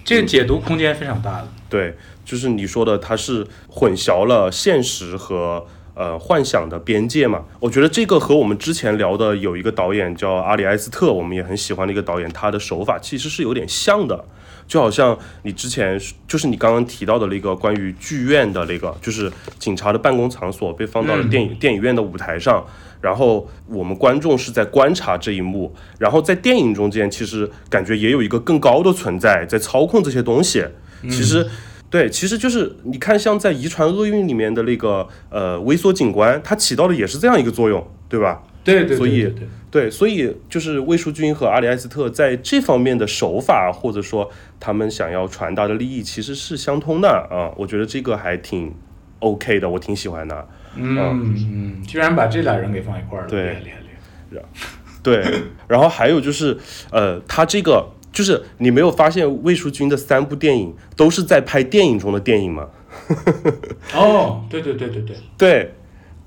[0.04, 1.48] 这个解读空间非常大的。
[1.70, 7.46] 对，就是你说的，它是混淆了现实和呃幻想的边界嘛。
[7.62, 14.26] 我觉得这个和我们之前聊的有一个导演叫阿里埃斯特，我们也很喜欢的一个导演，他的手法其实是有点像的。
[14.72, 19.30] 就好像你之前就是你刚刚提到的那个关于剧院的那个，就是
[19.60, 22.66] 警察的办公场所被放到了电影电影院的舞台上，
[23.02, 30.64] 然后我们观众是在观察这一幕，然后在电影中间其实感觉也有一个更高的存在在操控这些东西。
[31.10, 31.46] 其实，
[31.90, 38.42] 对，其实就是你看像在《遗传厄运》里面的那个呃微缩景观，它起到的也是这样一个作用，对吧？
[38.64, 39.48] 对对，所以对。
[39.72, 47.54] 对，所以就是魏淑君和阿里埃斯特在这方面的手法，或者说他们想要传达的利益，其实是相通的啊。
[47.56, 48.76] 我觉得这个还挺
[49.20, 50.48] OK 的，我挺喜欢的。
[50.76, 53.80] 嗯嗯，居然把这俩人给放一块儿了，对，厉害
[54.32, 54.44] 厉害。
[55.02, 55.24] 对，
[55.70, 56.58] 然后还有就是，
[56.92, 62.68] 呃，他这个就是你没有发现魏淑君的三部电影都是在拍电影中的电影吗？
[63.96, 65.76] 哦，对对对对对对。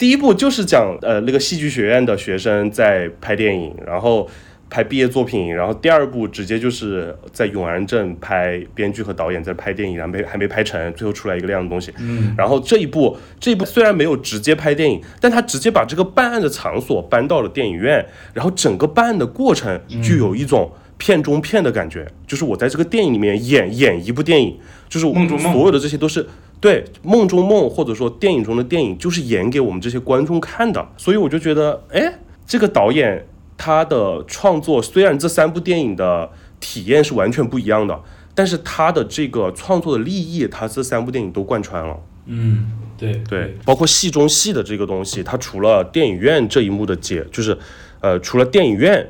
[0.04, 4.28] 第一部就是讲呃那个戏剧学院的学生在拍电影，然后
[4.68, 11.90] 拍毕业作品，然后第二部直接就是在永安镇拍编剧和导演在拍电影，然后没还没拍成，最后出来一个那样的东西。
[11.98, 26.26] 嗯，然后这一部这一部虽然没有直接拍电影，但他直接把这个办案的场所搬到了电影院，然后整个办案的过程就有一种片中片的感觉，就是我在这个电影里面演演一部电影，就是梦中梦，所有的这些都是。
[26.64, 30.88] 对梦中梦，或者说电影中的电影，就是演给我们这些观众看的。
[30.96, 33.26] 所以我就觉得，哎，这个导演
[33.58, 38.00] 他的创作，虽然这三部电影的体验是完全不一样的，
[38.34, 42.00] 但是他的这个创作的利益，他这三部电影都贯穿了。
[42.24, 47.58] 嗯，对对，包括戏中戏的这个东西，它除了电影院这一幕的结，就是
[48.00, 49.06] 呃，除了电影院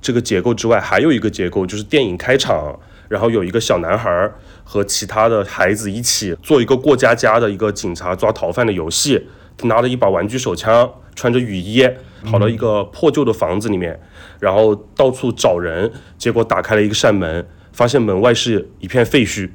[0.00, 2.78] 这个结构之外，还有一个结构，就是电影开场，
[3.08, 4.36] 然后有一个小男孩儿。
[4.72, 9.22] 和其他的孩子一起做一个过家家的一个警察抓逃犯的游戏，
[9.58, 11.86] 他拿着一把玩具手枪，穿着雨衣，
[12.24, 14.00] 跑到一个破旧的房子里面，
[14.40, 19.50] 然后到处找人，结果打开了一个扇门，发现门外是一片废墟，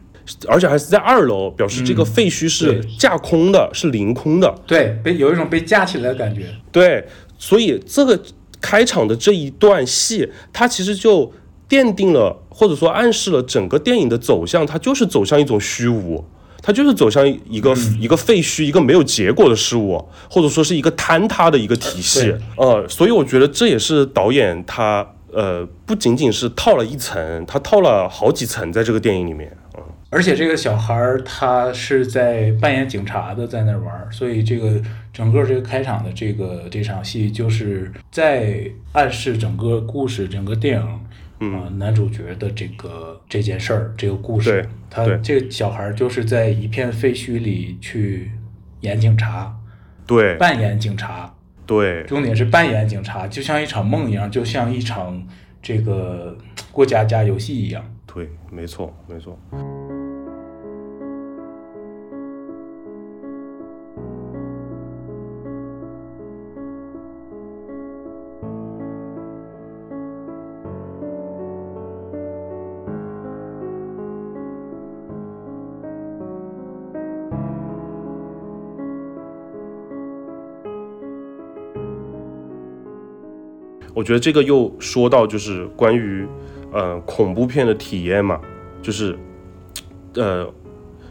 [0.47, 4.53] 而且还是在二楼，表示这个废墟是架空的，是凌空的。
[4.67, 6.43] 对，被有一种被架起来的感觉。
[6.71, 7.03] 对，
[7.39, 8.21] 所以这个
[8.61, 11.33] 开场的这一段戏，它其实就
[11.69, 16.23] 奠定了，或者说暗示了整个电影的走向，它就是走向一种虚无。
[16.59, 22.37] 它就是走向一个、一个废墟，一个没有结果的事物，或者说是一个坍塌的一个体系对。
[22.57, 29.55] 呃，所以我觉得这也是导演他呃不仅仅是套了一层，他套了好几层在这个电影里面。
[29.77, 34.81] 嗯，而且这个小孩儿他是在扮演警察的，在那儿玩儿，所以这个
[35.13, 40.99] 整个这个开场的这个这场戏，就是在暗示整个故事、整个电影，
[41.39, 44.69] 嗯、男主角的这个这件事儿、这个故事对。
[44.89, 48.31] 他这个小孩儿就是在一片废墟里去
[48.81, 49.55] 演警察，
[50.05, 51.33] 对扮演警察，
[51.65, 55.21] 对重点是扮演警察，就像一场梦一样，就像一场
[55.61, 56.37] 这个
[56.71, 57.83] 过家家游戏一样。
[58.05, 59.37] 对，没错没错。
[83.97, 86.23] 我觉得这个又说到就是关于
[86.71, 88.39] 呃恐怖片的体验嘛，
[88.79, 89.17] 就是
[90.13, 90.47] 呃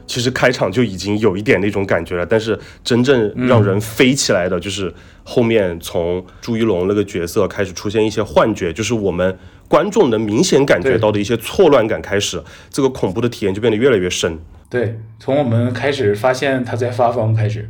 [0.07, 14.39] 其实开场就已经有一点那种感觉了，但是真正让人飞起来的就是后面从朱一龙那个角色开始出现一些幻觉，就是我们观众能明显感觉到的一些错乱感开始，这个恐怖的体验就变得越来越深。
[14.71, 17.69] 对，从我们开始发现他在发疯开始，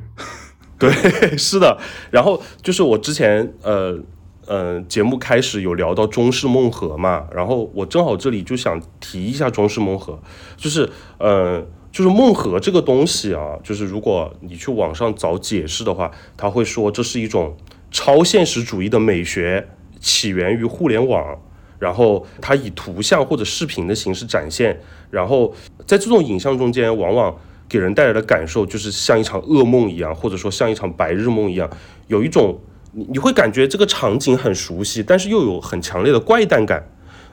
[0.79, 0.93] 对，
[1.39, 1.79] 是的。
[2.11, 3.99] 然后就是我之前呃
[4.47, 10.19] 呃节目开始有聊到中式梦河嘛，然后我正好这里就想提一下中式梦河，
[10.57, 10.89] 就是
[11.19, 17.57] 呃就是梦河这个东西啊，就是如果你去网上找解释的话，他会说这是一种
[17.91, 19.69] 超现实主义的美学，
[20.01, 21.39] 起源于互联网。
[21.79, 24.81] 然后它以图像或者视频的形式展现，
[25.11, 25.53] 然后
[25.85, 27.37] 在这种影像中间，往往
[27.69, 31.69] 给人带来的感受就是像一场噩梦一样，或者说像一场白日梦一样，
[32.07, 32.59] 有一种
[32.97, 36.83] 你你会感觉这个场景很熟悉，但是又有很强烈的怪诞感。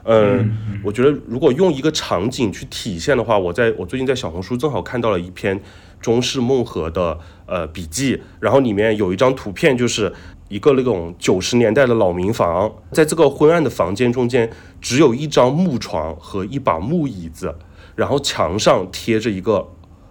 [0.06, 5.58] 嗯，我觉得如果用一个场景去体现的话，我在我最近在小红书正好看到了一篇
[5.98, 10.12] 中式梦河的呃笔记，然后里面有一张图片，就是
[10.50, 17.56] 一个那种九十年代的老民房，在这个昏暗的房间中间，只有一张木床和一把木椅子，
[17.96, 19.66] 然后墙上贴着一个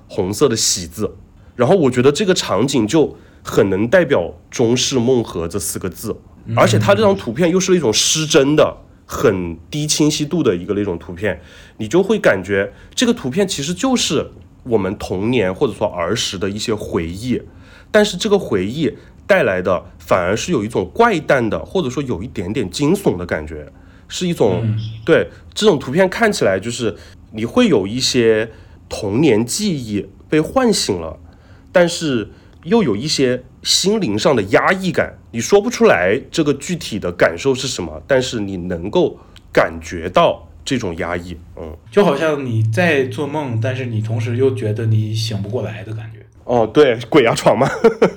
[0.07, 1.15] 红色的喜字，
[1.55, 6.15] 然后我觉得这个场景就很能代表中式梦河这四个字，
[6.55, 8.77] 而且它这张图片又是一种失真的。
[9.05, 11.39] 很低清晰度的一个那种图片，
[11.77, 14.31] 你就会感觉这个图片其实就是
[14.63, 17.39] 我们童年或者说儿时的一些回忆，
[17.91, 18.91] 但是这个回忆
[19.27, 23.71] 带来的反而是有一种怪诞的，或者说有一点点惊悚的感觉，
[24.07, 24.63] 是一种、
[25.05, 26.95] 对这种图片看起来就是
[27.33, 28.49] 你会有一些
[28.87, 31.19] 童年记忆被唤醒了，
[31.73, 32.31] 但是
[32.63, 39.17] 又有一些心灵上的压抑感，你说不出来这个具体的感受是什么，但是你能够
[39.51, 47.69] 感觉到这种压抑，嗯，就好像你在做梦，但是你同时又觉得你醒不过来的感觉，哦，对，鬼压床嘛，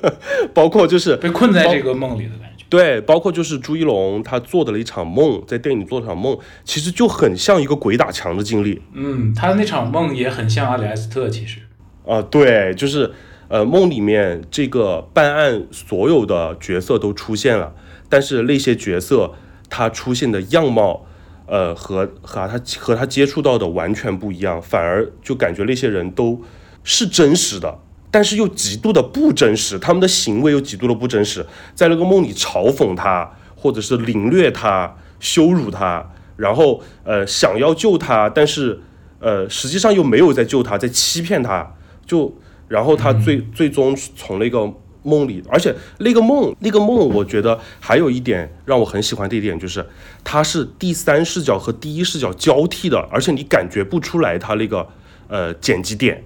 [0.55, 2.65] 包括就是被困在这个梦里的感觉。
[2.69, 11.61] 对，包括就是朱一龙他做的了一场梦，在电影里做场梦，其实就很像一个鬼打墙的经历嗯，他那场梦也很像阿里埃斯特，其实。
[12.05, 13.13] 啊、对，就是
[13.49, 17.75] 呃梦里面这个办案所有的角色都出现了，
[18.09, 19.33] 但是那些角色
[19.69, 21.07] 他出现的样貌，
[21.47, 26.43] 呃和和他和他接触到的完全不一样，反而就感觉那些人都
[26.83, 27.79] 是真实的。
[28.09, 31.45] 但是又极度的不真实，他们的行为又极度的不真实，
[31.75, 38.81] 在那个梦里嘲讽他，或者是凌虐他、羞辱他，然后呃想要救他，但是
[39.19, 41.75] 呃实际上又没有在救他，在欺骗他，
[42.07, 42.35] 就
[42.69, 49.85] 然后他最、最终从那个梦里，而且那个梦那个梦，我觉得还有一点让我很喜欢的一点就是，
[50.25, 54.87] 它是第三视角和第一视角交替的，而且你感觉不出来它那个
[55.29, 56.23] 呃剪辑点。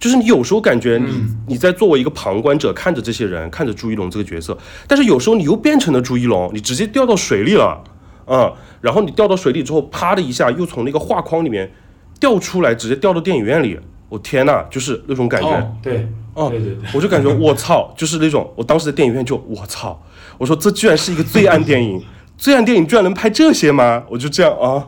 [0.00, 1.12] 就是你有时候感觉你
[1.46, 7.84] 你在作为一个旁观者看着这些人，看着朱一龙这个角色，但是有时候你又变成了朱一龙，你直接掉到水里了，
[8.26, 11.70] 嗯，然后你掉到水里之后，啪的一下又从那个画框里面
[12.18, 13.78] 掉出来，直接掉到电影院里，
[14.12, 19.98] 我天呐，就是那种感觉，哦，对，哦对对对，我就感觉我操，就是那种，我当时在电影院就我操，
[20.36, 22.04] 我说这居然是一个罪案电影，
[22.36, 24.04] 罪案电影居然能拍这些吗？
[24.10, 24.84] 我就这样啊，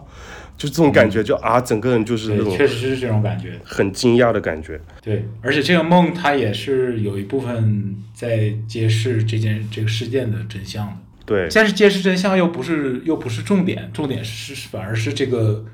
[0.58, 3.58] 就这种感觉，就啊，整个人就是那，种确实是这种感觉。
[3.64, 4.78] 很惊讶的感觉。
[5.02, 10.92] 对，而且这个梦它也是有一部分在揭示这件这个事件的真相的。
[11.24, 15.64] 对，但是揭示真相又不是又不是重点，重点是是反而是这个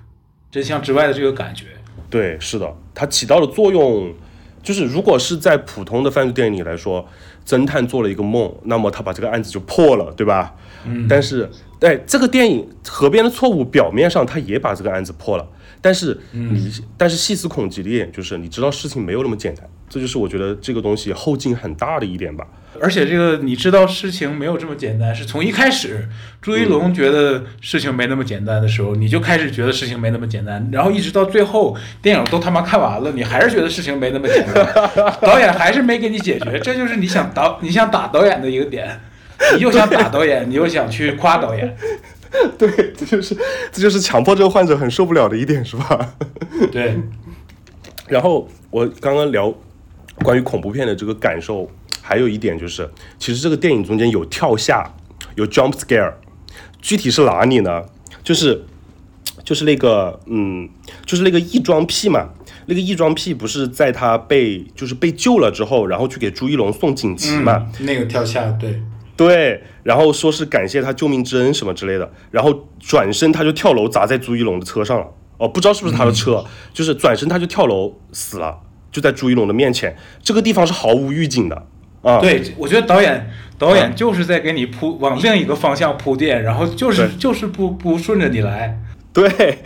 [0.52, 1.64] 真相之外的这个感觉。
[2.08, 4.12] 对，是的，它起到的作用
[4.62, 7.06] 就是，如果是在普通的犯罪电影里来说，
[7.46, 10.54] 侦探做了一个梦，那么他把这个案子就破了，对吧？
[10.84, 11.06] 嗯。
[11.08, 15.48] 但是，哎这个电影《河边的错误》，表面上他也把这个案子破了，
[15.80, 22.46] 但是你，但是细思恐极的一点就是，你知道事情没有那么简单，这就是我觉得这个东西后劲很大的一点吧。
[22.78, 26.06] 而且这个你知道事情没有这么简单，是从一开始
[26.40, 34.66] 朱一龙觉得事情没那么简单的时候，你就开始觉得事情没那么简单，然后一直到最后电影都他妈看完了，你还是觉得事情没那么简单，
[35.20, 39.00] 导演还是没给你解决，这就是你想导你想打导演的一个点，
[39.56, 41.76] 你又想打导演，你又想去夸导演，
[42.56, 43.36] 对，这就是
[43.72, 46.14] 这就是强迫症患者很受不了的一点，是吧？
[46.70, 46.96] 对，
[48.08, 49.52] 然后我刚刚聊
[50.22, 51.68] 关于恐怖片的这个感受，
[52.10, 52.90] 还有一点就是，
[53.20, 54.92] 其实这个电影中间有跳下，
[55.36, 56.14] 有 jump scare，
[56.82, 57.84] 具体是哪里呢？
[58.24, 58.64] 就是
[59.44, 60.68] 就是那个嗯，
[61.06, 62.30] 就是那个异装癖嘛。
[62.66, 67.68] 那个异装癖不是在他被就是被救了之后，然后去给朱一龙送锦旗嘛？
[67.78, 68.82] 嗯，那个跳下，对，
[69.16, 75.06] 对，然后说是感谢他救命之恩什么之类的，然后转身他就跳楼砸在朱一龙的车上了。
[75.38, 76.44] 哦，不知道是不是他的车，
[76.74, 78.58] 就是转身他就跳楼死了，
[78.90, 79.96] 就在朱一龙的面前。
[80.22, 81.66] 这个地方是毫无预警的
[82.02, 82.18] 啊。
[82.18, 88.78] 对，我觉得导演导演就是在给你铺往另一个方向铺垫，然后就是就是不不顺着你来。
[89.12, 89.58] 对，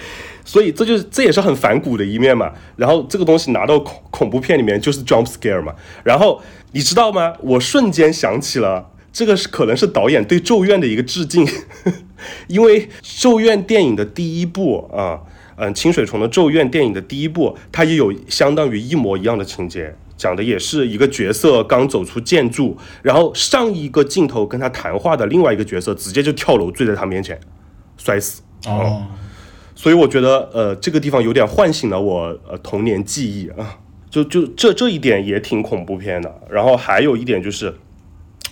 [0.45, 2.53] 所以这就是这也是很反骨的一面嘛。
[2.77, 5.75] 然后这个东西拿到恐恐怖片里面就是 jump scare 嘛。
[6.03, 7.35] 然后你知道吗？
[7.41, 8.91] 我瞬间想起了。
[9.13, 11.47] 这个是可能是导演对《咒怨》的一个致敬，
[12.49, 15.21] 因为《咒怨》电影的第一部啊，
[15.55, 27.39] 嗯，清水虫的《咒怨》电影的第一部，它也有相当于一模一样的情节，讲的也是一个角色刚走出建筑，然后上一个镜头跟他谈话的另外一个角色直接就跳楼坠在他面前，
[27.97, 28.43] 摔死。
[28.67, 29.03] 哦，
[29.75, 36.43] 所以我觉得，呃，这个地方有点唤醒了我呃童年记忆啊，就就这这一点也挺恐怖片的。
[36.49, 37.75] 然后还有一点就是，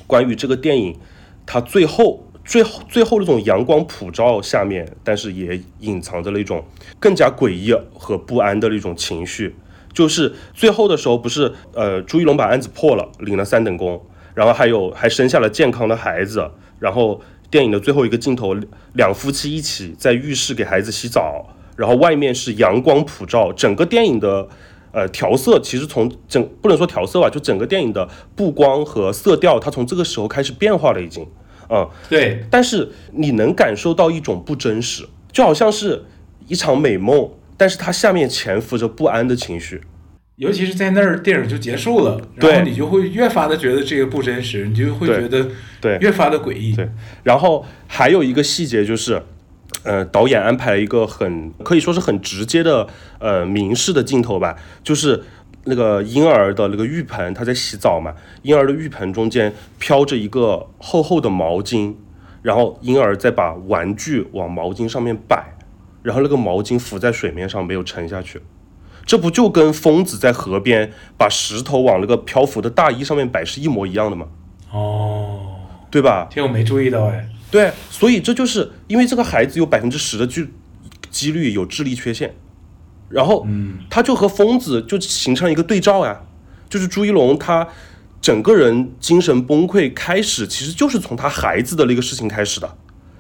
[0.07, 0.99] 关于这个电影，
[1.47, 6.65] 它最后最后最后那种阳光普照下面，但是也隐藏着那种
[6.99, 9.55] 更加诡异和不安的那种情绪。
[9.93, 14.01] 就是最后的时候，不是呃朱一龙把案子破了，领了三等功，
[14.35, 17.21] 然后还有还生下了健康的孩子，然后
[17.51, 18.57] 电影的最后一个镜头，
[18.95, 24.49] 两夫妻一起在浴室给孩子洗澡，然后外面是阳光普照，整个电影的
[24.93, 31.27] 呃调色其实从整不能说调色吧，就整个电影的布光和色调，它从这个时候开始变化了已经，
[31.69, 36.05] 嗯，对，但是你能感受到一种不真实，就好像是
[36.49, 37.31] 一场美梦，
[37.63, 39.81] 但是它下面潜伏着不安的情绪。
[40.35, 45.47] 尤其是在那儿电影就结束了，然后你就会越发的觉得这个不真实，你就会觉得
[45.81, 46.75] 对越发的诡异。
[46.75, 46.89] 对，
[47.23, 49.23] 然后还有一个细节就是，
[49.85, 52.89] 呃，导演安排了一个很可以说是很直接的
[53.21, 55.23] 呃明示的镜头吧，就是
[55.67, 61.95] 那个婴儿的那个浴盆，他在洗澡嘛，婴儿的浴盆中间飘着一个厚厚的毛巾，
[62.43, 65.55] 然后婴儿在把玩具往毛巾上面摆，
[66.03, 68.41] 然后那个毛巾浮在水面上没有沉下去。
[69.05, 74.27] 这不就跟疯子在河边把石头往那个漂浮的大衣上面摆是一模一样的吗？
[74.71, 75.41] 哦，
[75.91, 76.29] 对吧？
[76.31, 77.29] 这我没注意到哎。
[77.51, 80.49] 对，所以这就是因为这个孩子有百分之十的几
[81.11, 82.35] 几率有智力缺陷，
[83.09, 83.47] 然后
[83.91, 86.23] 他就和疯子就形成一个对照呀，
[86.71, 87.69] 就是朱一龙他
[88.23, 92.79] 整个人精神崩溃开始，其实就是从他孩子的那个事情开始的，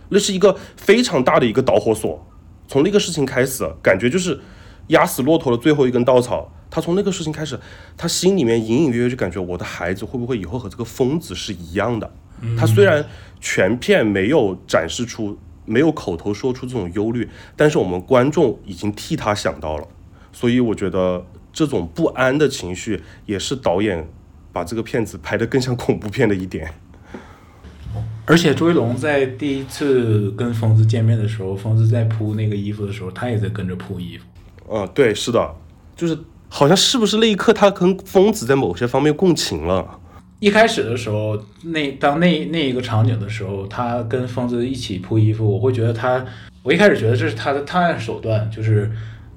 [0.09, 2.24] 那是一个非常大的一个导火索，
[2.73, 4.41] 从那个事情开始，感觉就是
[4.87, 6.51] 压死骆驼的最后一根稻草。
[6.70, 7.61] 他从那个事情开始，
[7.99, 12.11] 他心里面隐隐约约就感觉我的孩子会不会以后和这个疯子是一样的？
[12.57, 13.05] 他虽然
[13.43, 19.87] 全片没有展示出，没有口头说出这种忧虑，但是我们观众已经替他想到了，
[20.33, 24.09] 所以我觉得这种不安的情绪也是导演
[24.51, 26.73] 把这个片子拍得更像恐怖片的一点。
[28.25, 34.25] 而且朱一龙在第一次跟疯子见面的时候，疯子在铺那个衣服的时候，他也在跟着铺衣服。
[34.70, 35.55] 嗯，对，是的，
[35.97, 36.16] 就是
[36.49, 39.99] 好像是不是那一刻他跟疯子在某些方面共情了？
[40.39, 46.25] 一开始的时候，那当那那一个场景的时候，他跟疯子一起铺衣服，我会觉得他，
[46.62, 48.91] 我一开始觉得这是他的探案手段，就是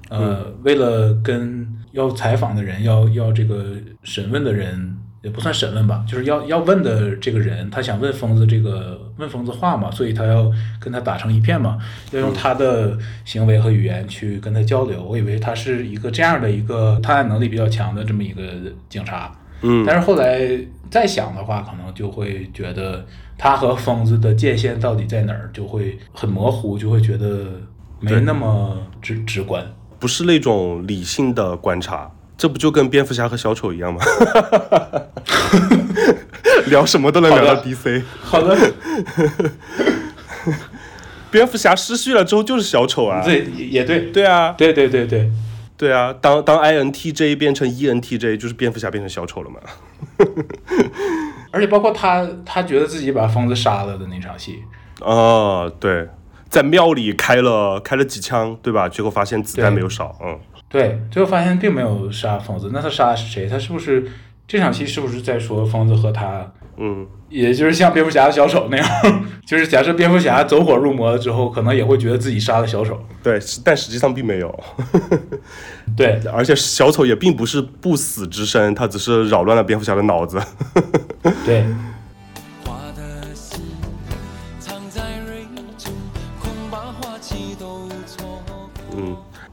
[0.08, 3.64] 呃，为了跟要采访的人、要要这个
[4.02, 11.78] 审问的人也不算审问吧，就是要要问的这个人，他想问疯子这个问疯子话嘛，所以他要跟他打成一片嘛，
[12.12, 15.02] 要用他的行为和语言去跟他交流。
[15.02, 18.42] 我以为他是一个这样的一个探案能力比较强的这么一个
[18.88, 20.40] 警察，嗯但是后来
[20.90, 23.04] 再想的话，可能就会觉得
[23.36, 27.46] 他和疯子的界限到底在哪儿，就会很模糊，就会觉得
[27.98, 29.66] 没那么直直观。
[29.98, 32.08] 不是那种理性的观察，
[32.38, 34.00] 这不就跟蝙蝠侠和小丑一样吗？
[36.66, 38.02] 聊什么都能聊到好的 DC。
[38.20, 38.56] 好的，
[41.30, 43.22] 蝙蝠侠失去了之后就是小丑啊。
[43.24, 45.30] 对，也也对，对啊，对对对对，
[45.76, 49.58] 对啊，当当 INTJ 变成 E ENTJ，就是蝙蝠侠变成小丑了嘛。
[51.52, 54.62] 而且包括他，他觉得自己把疯子杀了的那场戏，
[55.00, 56.06] 哦，对，
[56.50, 58.88] 在庙里开了开了几枪，对吧？
[58.88, 60.38] 结果发现子弹没有少，嗯，
[60.68, 63.46] 对，最后发现并没有杀疯子，那他杀的是谁？
[63.46, 64.06] 他是不是
[64.46, 68.86] 这场戏是不是在说疯子和他，嗯，也就是像蝙蝠侠的小丑那样，
[69.46, 72.98] 就是假设蝙蝠侠走火入魔了之后，可能也会觉得自己杀了小丑。
[73.22, 74.64] 对，但实际上并没有，
[75.96, 80.40] 对， 而且小丑也并不是不死之身，他只是扰乱了蝙蝠侠的脑子。
[81.44, 81.64] 对，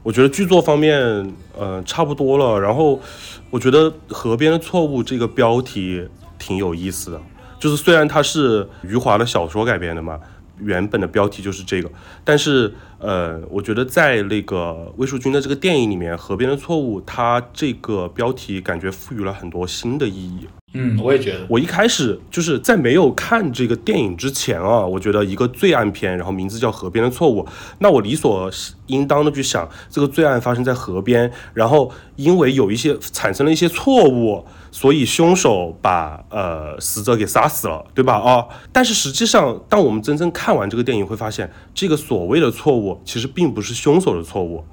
[0.04, 2.60] 我觉得剧作方面，呃，差不多了。
[2.60, 3.00] 然后，
[3.48, 6.06] 我觉得《河边的错误》这个标题
[6.38, 7.20] 挺有意思的，
[7.58, 10.20] 就是虽然它是余华的小说改编的嘛，
[10.60, 11.90] 原本的标题就是这个，
[12.22, 20.46] 但是，呃，我觉得在那个魏淑君的这个电影里面，《河边的错误》它这个标题感觉赋予了很多新的意义。
[20.76, 27.44] 嗯，我也觉得，我一开始就是在没有看这个电影之前啊，我觉得一个罪案片，然后名字叫《河边的错误》，
[27.78, 28.50] 那我理所
[28.86, 38.14] 应当的去想，这个罪案发生在河边，然后因为有一些产生了一些错误，所以凶手把呃死者给杀死了，对吧？
[38.14, 44.64] 啊，但是实际上，当我们真正看完这个电影，会发现这个所谓的错误，其实并不是凶手的错误，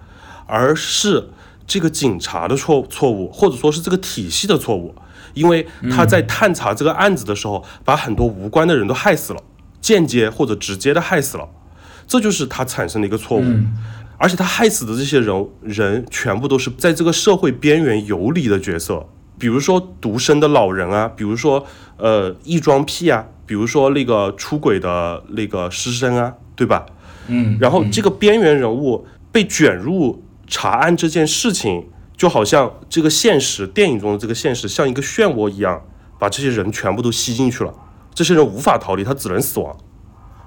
[0.48, 1.30] 而是
[1.68, 4.96] 这个警察的错错误，或者说是这个体系的错误。
[5.34, 9.42] 因为他在探查这个案子的时候，把很多无关的人都害死了，
[9.80, 11.48] 间接或者直接的害死了，
[12.08, 13.44] 这就是他产生的一个错误。
[14.18, 19.08] 而且他害死的这些人人，全部都是在这个社会边缘游离的角色，
[19.40, 21.66] 比如说独身的老人啊，比如说
[21.98, 26.86] 呃异装癖啊，比如说那个出轨的那个师生啊，对吧？
[27.30, 31.88] 嗯，然后这个边缘人物被卷入查案这件事情，
[32.22, 35.82] 就好像这个现实电影中的这个现实像一个漩涡一样，
[36.20, 37.74] 把这些人全部都吸进去了。
[38.14, 39.76] 这些人无法逃离，他只能死亡。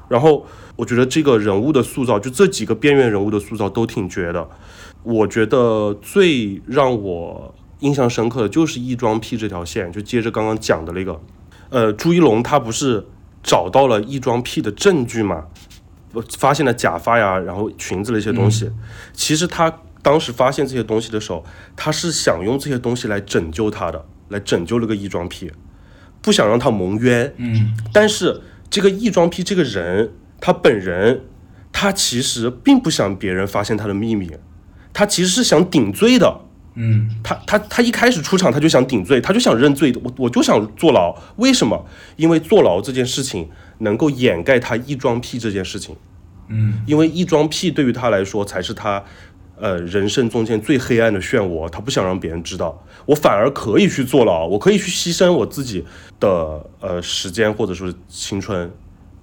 [0.09, 0.47] 然后
[0.77, 4.49] 我觉得这个人物的塑造，就这几个边缘人物的塑造都挺绝的。
[5.03, 11.21] 我觉得最让我印象深刻的就是异装癖这条线，就接着刚刚讲的那个，
[11.71, 13.05] 呃，朱一龙他不是
[13.43, 15.47] 找到了异装癖的证据嘛？
[16.39, 18.71] 发现了假发呀，然后裙子的一些东西。
[19.13, 21.43] 其实他当时发现这些东西的时候，
[21.75, 25.51] 他是想用这些东西来拯救他的，来拯救那个异装癖，
[26.21, 27.33] 不想让他蒙冤。
[27.39, 31.23] 嗯，但是这个异装癖这个人，他本人，
[31.73, 34.31] 他其实并不想别人发现他的秘密，
[34.93, 36.43] 他其实是想顶罪的。
[36.75, 41.17] 嗯，他他他一开始出场他就想顶罪，他就想认罪的，我我就想坐牢。
[41.37, 41.87] 为什么？
[42.17, 43.49] 因为坐牢这件事情
[43.79, 45.97] 能够掩盖他异装癖这件事情。
[46.49, 49.03] 嗯，因为异装癖对于他来说才是他
[49.59, 52.85] 呃人生中间最黑暗的漩涡，他不想让别人知道。
[53.07, 55.85] 我反而可以去坐牢，我可以去牺牲我自己
[56.19, 58.71] 的呃时间或者说是青春，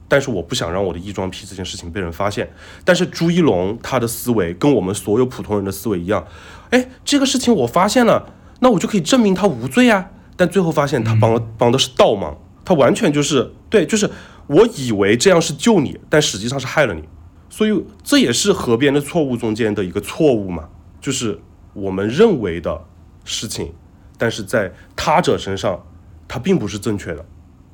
[0.08, 2.52] 但是我不想让我的异装癖这件事情被人发现。
[2.86, 6.26] 但是朱一龙他的思维跟我们所有普通人的思维一样，
[6.70, 10.12] 哎，这个事情我发现了，那我就可以证明他无罪啊。
[10.38, 14.10] 但最后发现他帮了、帮的是倒忙，他完全就是对，就是
[14.48, 17.04] 我以为这样是救你，但实际上是害了你。
[17.52, 20.70] 所以这也是河边的错误中间的一个错误嘛，
[21.02, 21.38] 就是
[21.74, 22.86] 我们认为的
[23.26, 23.74] 事情，
[24.18, 25.86] 但是在他者身上，
[26.30, 27.26] 它并不是正确的，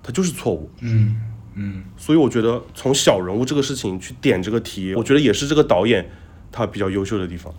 [0.02, 0.70] 它就是错误。
[0.82, 1.16] 嗯
[1.54, 6.10] 嗯，所以我觉得从小人物这个事情去点这个题，我觉得也是这个导演
[6.52, 7.54] 他比较优秀的地方。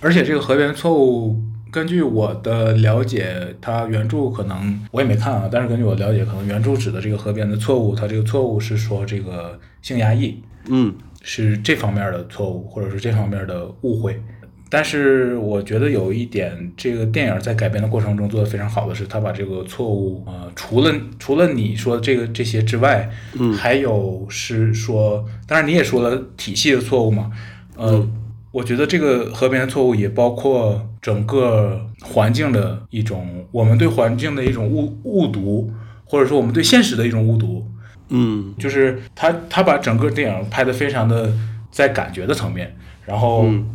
[0.00, 14.20] 而且这个河边错误，根据我的了解，它原著可能我也没看啊，但是根据我了解，可能原著指的这个河边的错误，它这个错误是说这个性压抑，嗯是这方面的错误，或者是这方面的误会。
[14.68, 27.30] 但是我觉得有一点，这个电影在改编的过程中做的非常好的是，他把这个错误，呃，除了除了你说的这个这些之外，嗯，还有是说，当然你也说了体系的错误嘛，
[27.76, 28.08] 呃，
[28.50, 35.70] 我觉得这个河边的错误也包括整个环境的一种，我们对环境的一种误误读，
[36.06, 37.66] 或者说我们对现实的一种误读。
[38.12, 38.54] 嗯。
[38.58, 41.32] 就是他他把整个电影拍得非常的
[41.70, 43.66] 在感觉的层面，然后嗯。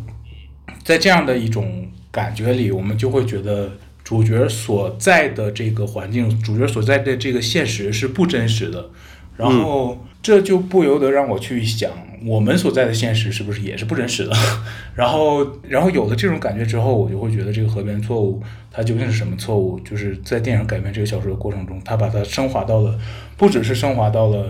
[0.83, 3.69] 在这样的一种感觉里，我们就会觉得
[4.05, 8.89] 主角所在的这个环境，主角所在的这个现实是不真实的，
[9.37, 11.89] 然后这就不由得让我去想，
[12.25, 14.33] 我们所在的现实是不是也是不真实的？
[14.95, 19.79] 然后，然后有了这种感觉之后，我就会觉得这个河边错误它究竟是什么错误？
[19.81, 22.99] 就是在电影改编这个小说的过程中，他把它升华到了，
[23.37, 24.49] 不只是升华到了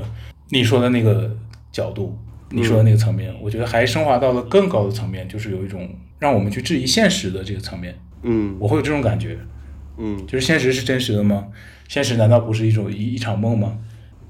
[0.50, 1.36] 你说的那个
[1.72, 2.18] 角度，
[2.50, 7.94] 你说的那个层面，我觉得还升华到了更高的层面，就是有一种让我们去质疑现实的这个层面。
[8.24, 9.38] 嗯我会有这种感觉，
[9.98, 11.48] 嗯就是现实是真实的吗？
[11.90, 13.78] 现实难道不是一种一一场梦吗？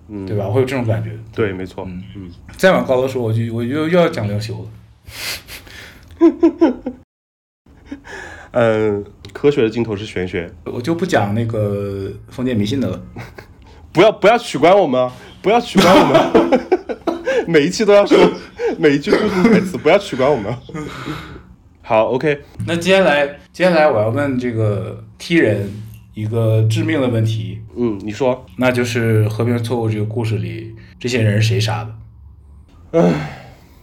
[0.10, 0.46] 嗯，对吧？
[0.46, 1.12] 会有这种感觉。
[1.34, 4.70] 对，没错，嗯嗯再往高了说，我就我就又要讲刘修了。
[8.52, 13.02] 嗯， 科学的尽头是玄学，我就不讲那个封建迷信的了。
[13.94, 16.32] 不要不要取关我们啊，不要取关我们啊，
[17.48, 18.18] 每一期都要说
[18.78, 20.62] 每一句固定台词，不要取关我们啊。
[21.82, 25.72] 好，OK，那接下来，接下来我要问这个踢人
[26.18, 31.88] 一个致命的问题，嗯，你说，那就是《和平错误》这个故事里，这些人是谁杀
[32.92, 33.14] 的？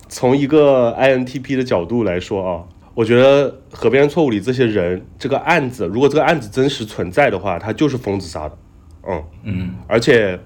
[0.08, 2.64] 从一个 INTP 的角度来说啊，
[2.96, 8.58] 我觉得《河边错误》里这些人，这个案子，如果这个案子真实存在的话，他就是疯子杀的，
[9.08, 9.70] 嗯，嗯。
[9.86, 10.36] 而且，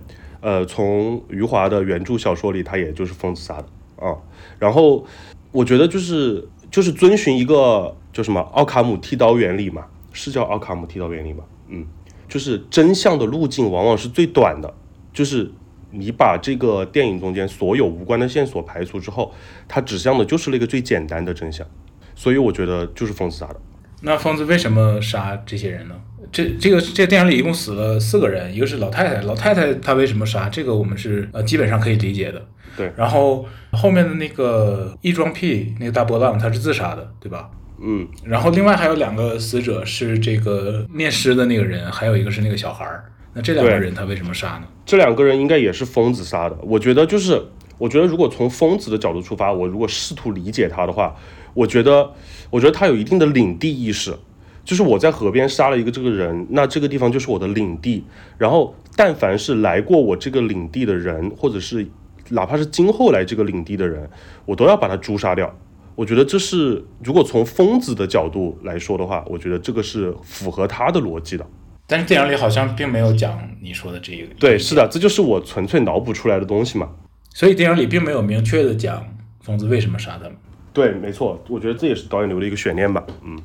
[0.42, 4.06] 呃，从余华的原著小说里，他也就是疯子杀的。
[4.06, 4.14] 啊。
[4.58, 5.06] 然后，
[5.52, 11.44] 我觉得就是就是遵循一个叫什么奥卡姆剃刀原理嘛，是叫奥卡姆剃刀原理吗？
[11.68, 11.86] 嗯，
[12.28, 14.72] 就是真相的路径往往是最短的，
[15.12, 15.50] 就是
[15.90, 19.32] 你把这个电影中间所有无关的线索排除之后，
[19.66, 21.66] 它指向的就是那个最简单的真相。
[22.14, 23.56] 所以我觉得就是疯子杀的。
[24.02, 25.94] 那疯子为什么杀这些人呢？
[26.30, 30.48] 这这个这个电影里一共死了四个人，一个是老太太，老太太她为什么杀？
[30.48, 32.44] 这个我们是呃基本上可以理解的。
[32.76, 37.50] 对然后后面的那个异装癖那个大波浪，他是自杀的，对吧？
[37.80, 43.04] 嗯然后另外还有两个死者是这个灭尸的那个人，还有一个是那个小孩儿。
[43.34, 44.62] 那这两个人他为什么杀呢？
[44.84, 46.58] 这两个人应该也是疯子杀的。
[46.62, 47.40] 我觉得就是，
[47.76, 51.14] 我觉得如果从疯子的角度出发，我如果试图理解他的话，
[51.54, 52.10] 我觉得，
[52.50, 54.16] 我觉得他有一定的领地意识，
[54.64, 58.04] 就是我在河边杀了一个这个人，那这个地方就是我的领地。
[58.38, 61.86] 然后，但凡是来过我这个领地的人，或者是
[62.30, 64.08] 哪怕是今后来这个领地的人，
[64.46, 65.54] 我都要把他诛杀掉。
[65.98, 71.44] 我觉得这是，如果从疯子的角度来说的话，我觉得这个是符合他的逻辑的。
[71.88, 74.24] 但是电影里好像并没有讲你说的这个。
[74.38, 76.88] 对，是的，这就是我纯粹脑补出来的东西嘛。
[77.34, 79.04] 所以电影里并没有明确的讲
[79.40, 80.36] 疯子为什么杀他们。
[80.72, 83.04] 对，没错，我觉得这也是导演留的一个悬念吧。
[83.24, 83.36] 嗯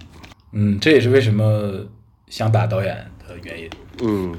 [0.51, 1.73] 嗯，这也是为什么
[2.27, 2.95] 想打导演
[3.27, 3.67] 的原因。
[4.03, 4.31] 嗯，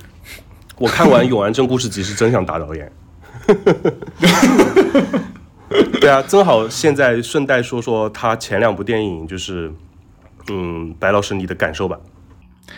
[0.78, 2.92] 我看完《永安镇故事集》是真想打导演。
[6.00, 9.72] 对啊，正好现在顺带说说他前两部电影，就是
[10.50, 11.98] 嗯，白老师你的感受吧。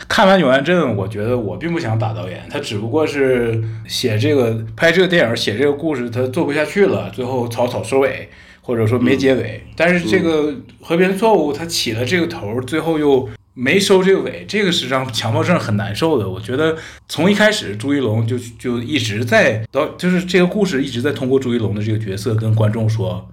[0.08, 8.28] 看完《永安镇》，我觉得我并不想打导演，他只不过是写这个、拍这个电影、写这个故事，他做不下去了，最后草草收尾，
[8.62, 9.64] 或者说没结尾。
[9.76, 16.28] 但是这个《和平错误》，他起了这个头，最后又没收这个尾，这个是让强迫症很难受的。
[16.28, 16.76] 我觉得
[17.08, 23.28] 从一开始，朱一龙就就一直在导，就是这个故事一直在通过朱一龙的这个角色跟观众说。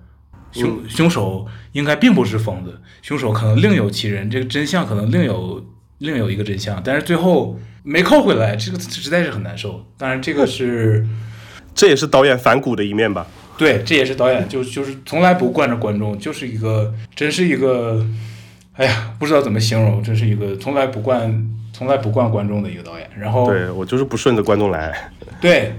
[0.56, 5.66] 凶凶手应该并不是疯子，凶手可能另有其人，这个真相可能另有
[5.98, 9.84] 另有一个真相，但是最后没扣回来，这个实在是很难受。
[9.98, 11.04] 当然，这个是
[11.74, 13.26] 这也是导演反骨的一面吧。
[13.58, 18.06] 对，这也是导演就就是从来不惯着观众，就是一个真是一个，
[18.74, 23.08] 哎呀，不知道怎么形容，这是一个从来不惯从来不惯观众的一个导演。
[23.18, 25.12] 然后对我就是不顺着观众来。
[25.40, 25.74] 对，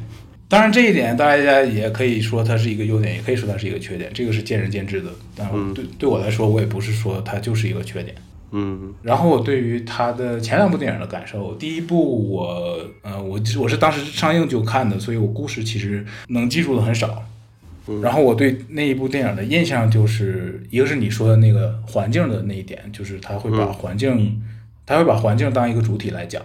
[0.48, 5.10] 当然这一点大家也可以说它是一个优点，也可以说它是一个缺点，这个是见仁见智的。
[5.34, 8.14] 但我对、对我来说，我也不是说它就是一个缺点。
[8.56, 17.20] 嗯然后我对于他的前两部电影的感受，第一部我呃我我是当时上映就看的，所以我故事其实能记住的很少。
[18.02, 24.42] 然后我对那一部电影的印象就是，一个是你说的那个环境的那一点，就是他会把环境，
[24.86, 26.42] 他会把环境当一个主体来讲。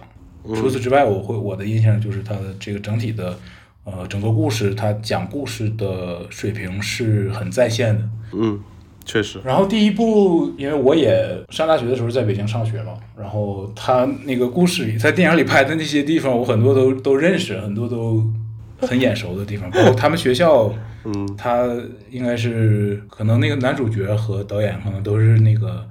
[0.54, 3.38] 除此之外，我会我的印象就是他的这个整体的，
[3.84, 8.08] 呃，整个故事他讲故事的水平是很在线的。
[8.32, 8.58] 嗯，
[9.04, 9.38] 确实。
[9.44, 18.24] 然后第一部，因为我也上大学的时候在北京上学嘛，然后他那个故事里，在电影里拍的那些地方，我很多都都认识，很多都
[18.82, 20.72] 很眼熟的地方，包括他们学校，
[21.04, 21.66] 嗯，他
[22.10, 25.86] 应该是可能那个男主角和导演可能都是那个，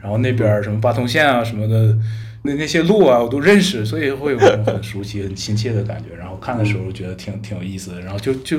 [0.00, 1.96] 然后那边什么八通线啊什么的，
[2.42, 6.14] 那那些路啊我都认识，所以会有种很熟悉、很亲切的感觉。
[6.16, 8.58] 然后看的时候觉得挺挺有意思的，然后就就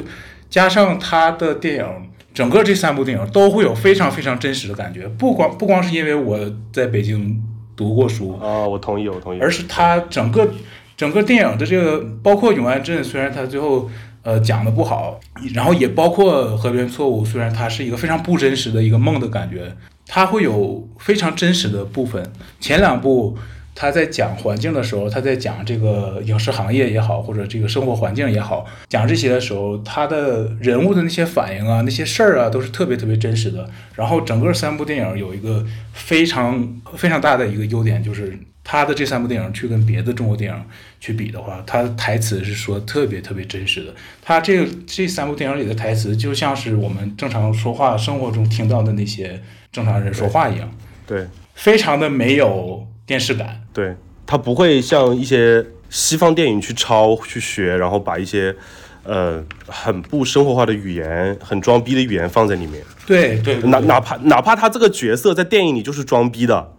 [0.50, 1.86] 加上他的电影。
[2.34, 6.40] 整个这三部电影都会有非常非常真实的感觉，不光不光是因为我
[6.72, 7.44] 在北京
[7.76, 9.40] 读过书，啊，我同意，我同意。
[9.42, 10.50] 而是他整个
[10.98, 13.90] 整个电影的这个，包括永安镇，虽然它最后
[14.24, 15.20] 呃讲的不好，
[15.54, 19.76] 然后也包括河边错误，虽然它是一个非常不真实的一个梦的感觉，
[20.08, 22.32] 它会有非常真实的部分。
[22.60, 23.38] 前两部
[23.74, 33.68] 他在讲环境的时候，他在讲这个影视行业也好，或者这个生活环境也好，讲这些的时候，他的人物的那些反应啊，那些事儿啊，都是特别特别真实的。
[33.96, 40.64] 然后整个三部电影有一个非常非常大的一个优点，就是他的这三部电影去跟别的中国电影
[41.00, 43.94] 去比的话，他的台词是说特别特别真实的。
[44.22, 49.42] 他这个这三部电影里的台词，就像是我们正常说话生活中听到的那些
[49.72, 50.72] 正常人说话一样，
[51.08, 53.62] 对非常的没有电视感。
[53.74, 53.96] 对，
[54.26, 58.56] 他不会像一些西方电影去抄去学，然后把一些
[59.04, 62.82] 呃很不生活化的语言、很装逼的语言放在里面。
[63.08, 66.74] 对对，对哪哪怕哪怕他这个角色在电影里就是装逼的，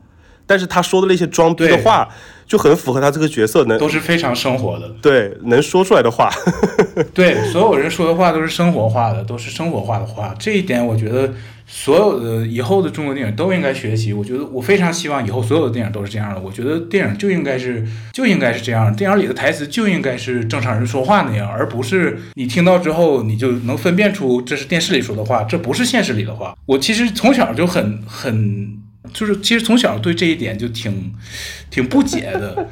[0.47, 2.09] 但是他说的那些装逼的话
[2.47, 4.88] 就很符合他这个角色能都是非常生活的。
[5.01, 6.30] 对能说出来的话。
[7.14, 10.34] 对，所有人说的话都是生活化的，都是生活化的话。
[10.38, 11.32] 这一点，我觉得
[11.66, 14.12] 所有的以后的中国电影都应该学习。
[14.12, 16.40] 我觉得我非常希望以后所有的电影都是这样的。
[16.40, 26.55] 我觉得电影就应该是就应该是这样，电影里的台词就应该是正常人说话那样，而不是你听到之后你就能分辨出这是电视里说的话，这不是现实里的话。
[26.66, 28.82] 我其实从小就很很。
[29.12, 31.14] 就是，其实从小对这一点就挺，
[31.70, 32.68] 挺不解的。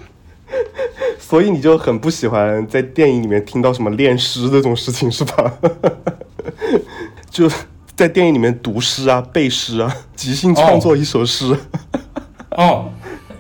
[1.19, 5.59] 所以你就很不喜欢在电影里面听到什么练诗这种事情是吧？
[7.31, 7.49] 就
[7.95, 11.57] 在电影里面读诗啊、背诗啊、即兴创作一首诗。
[12.51, 12.91] 哦，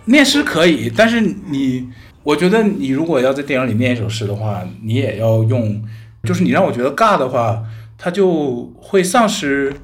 [0.05, 1.89] 念诗可以，但是你，
[2.23, 5.83] 我觉得你如果要在电影里念一首诗的话，你也要用，
[6.23, 7.65] 就是你让我觉得尬的话，
[7.99, 9.75] 它就会丧失，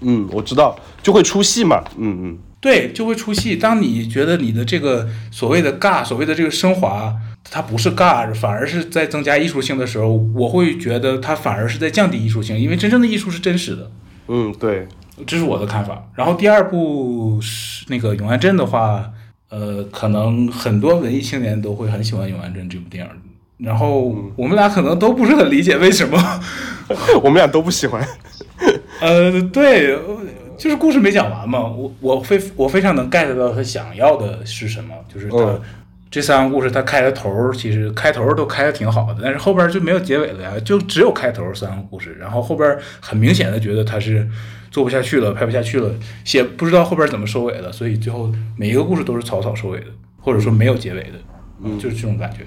[0.00, 1.84] 嗯，我知道，就会出戏嘛。
[1.96, 2.38] 嗯嗯。
[2.62, 3.56] 对，就会出戏。
[3.56, 7.12] 当你觉得你的这个所谓的尬，所谓的这个升华，
[7.50, 13.90] 它不是尬，反而是在增加艺术性的时候，我会觉得它反而是在降低艺术性，因为真正的艺术是真实的。
[14.28, 14.86] 嗯，对，
[15.26, 16.08] 这是我的看法。
[16.14, 19.10] 然后第二部是那个《永安镇》的话，
[19.50, 23.10] 呃，可能很多文艺青年都会很喜欢《永安镇》这部电影。
[23.58, 26.40] 然后我们俩可能都不是很理解为什么，
[27.22, 28.06] 我们俩都不喜欢。
[29.00, 29.98] 呃，对，
[30.62, 31.58] 就是故事没讲完嘛。
[31.60, 35.60] 我我非我非常能 get 到他想要的是什么，就是他、嗯
[36.08, 44.28] 这三个故事他开的头儿，其实开头儿都开的挺好的，但是后边就没有结尾了呀，就只有开头儿三个故事，然后后边很明显的觉得他是
[44.70, 45.90] 做不下去了，拍不下去了，
[46.22, 49.86] 写不知道后边怎么收尾了，所以最后每一个故事都是草草收尾的，
[50.20, 51.12] 或者说没有结尾的，
[51.64, 52.40] 嗯，就是这种感觉。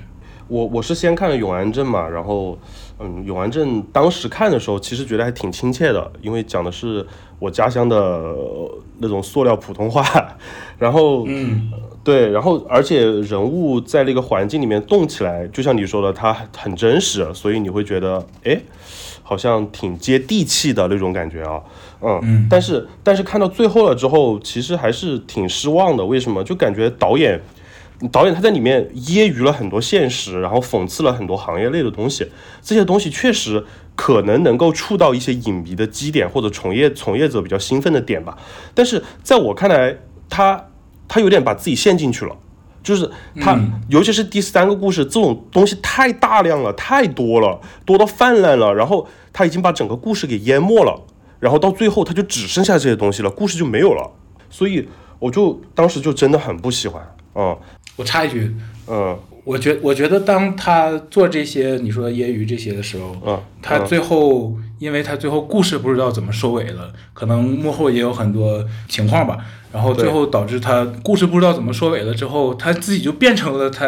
[0.48, 2.56] 我我是先看了《永安镇》嘛，然后，
[3.00, 7.06] 嗯，《永安镇》当时看的时候，其实觉得还挺亲切的，因为讲的是
[7.40, 10.04] 我家乡的呃那种塑料普通话，
[10.80, 11.70] 然后，嗯，
[12.04, 18.58] 对，然后而且人物在那个环境里面动起来，就像你说的，它很真实，所以你会觉得，哎，
[19.24, 21.62] 好像挺接地气的那种感觉啊，
[22.02, 26.42] 嗯，嗯但是但是看到最后了之后，其实还是挺失望的，为什么？
[26.44, 27.42] 就感觉导演。
[28.12, 32.30] 导演他在里面揶揄了很多现实，然后讽刺了很多行业类的东西，
[32.62, 33.66] 这些东西确实
[33.96, 38.38] 可能能够触到一些影迷的基点或者从业从业者比较兴奋的点吧。
[38.74, 39.98] 但是在我看来，
[40.30, 40.70] 他
[41.08, 42.36] 他有点把自己陷进去了，
[42.84, 43.82] 就是他，嗯。
[43.88, 51.06] 尤其是第三个故事，这种东西太大量了，太多了，多到泛滥了，然后他已经把整个故事给淹没了，
[51.40, 54.12] 然后到最后他就只剩下这些东西了，故事就没有了，
[54.50, 54.90] 所以
[55.20, 57.58] 我就当时就真的很不喜欢，嗯
[57.98, 58.52] 我插一句，
[58.88, 69.38] 嗯我觉我觉得当他做这些你说揶揄这些的时候，他最后，因为他最后故事不知道怎么收尾了，可能幕后也有很多情况吧，
[69.72, 73.86] 然后最后导致他故事不知道怎么收尾了之后，他自己就变成了他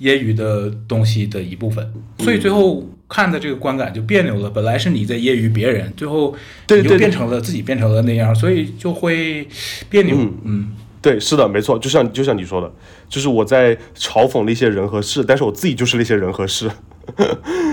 [0.00, 4.48] 揶揄的东西的一部分，所以最后看的这个观感就别扭了。
[4.48, 6.32] 本来是你在揶揄别人，最后
[6.68, 9.46] 你就变成了自己变成了那样，所以就会
[9.90, 10.14] 别扭。
[10.16, 10.72] 嗯嗯
[11.02, 12.72] 对，是的，没错，就像就像你说的，
[13.08, 16.70] 就是我在嘲讽那些人和事，但是我自己就是那些人和事。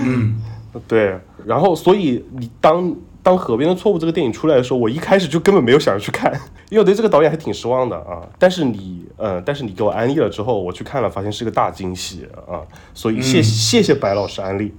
[0.04, 0.42] 嗯
[0.88, 1.16] 对，
[1.46, 6.32] 然后所以你当当《河边的错误》这个电影出来的时候，我一开始就根本没有想着去看，
[6.70, 8.26] 因为我对这个导演还挺失望的啊。
[8.38, 12.62] 但是你，呃，但是你给我安利了之后，我去看了，发现是个大惊喜啊。
[12.94, 14.72] 所以谢、谢谢白老师安利。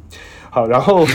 [0.50, 1.06] 好，然后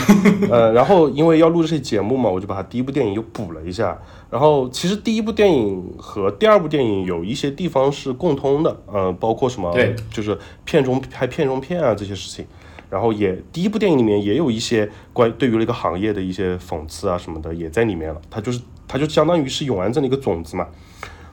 [0.49, 3.97] 呃， 然后因为要录这些节目嘛，我就把他第一部电影又补了一下。
[4.29, 12.45] 然后其实第一部电影和第二部电影有一些地方是共通的，呃，包括什么，对就是片中拍片中片啊这些事情。
[12.89, 18.21] 然后也第一部电影里面也有一些关对于那个行业的一些讽刺啊什么的也在里面了。
[18.29, 20.65] 它就是它就相当于是永安镇的一个种子嘛。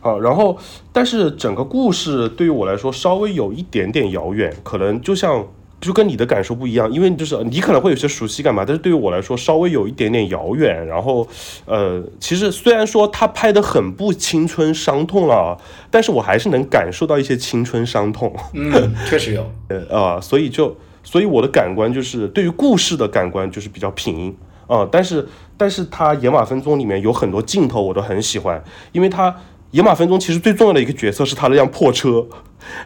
[0.01, 0.59] 好，然后
[0.93, 5.47] 但是整个故事对于我来说稍微有一点点遥远，可能就像
[5.87, 10.87] 就跟你的感受不一样，因为就是你可能会有些熟悉感嘛，但是对于我来说稍微有一点点遥远。
[10.87, 11.27] 然后
[11.67, 15.57] 呃，其实虽然说他拍的很不青春伤痛了，
[15.91, 18.35] 但是我还是能感受到一些青春伤痛。
[18.53, 19.51] 嗯，确实有。
[19.69, 24.35] 呃啊、所以就所以我的感官就是对于故事的感官就是比较平
[24.67, 25.29] 啊、但是
[25.59, 29.31] 但是他《野马分鬃》里面有很多镜头我都很喜欢，因为它
[29.75, 32.25] 《野马分鬃》其实最重要的一个角色是他那辆破车，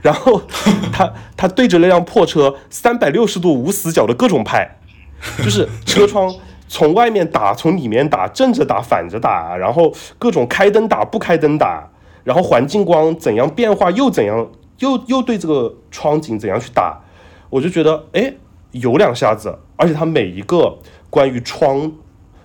[0.00, 0.40] 然后
[0.90, 4.78] 他 他对着那辆破车三百六十度无死角的各种拍，
[5.44, 6.34] 就是车窗
[6.66, 11.90] 从外面打，从里面打，正着打，反着打，然后各种开灯打，不开灯打，
[12.24, 16.98] 然后环境光怎样变化，又怎样，又又对这个窗景怎样去打，
[17.50, 18.32] 我就觉得哎
[18.70, 20.78] 有两下子，而且它每一个
[21.10, 21.92] 关于窗，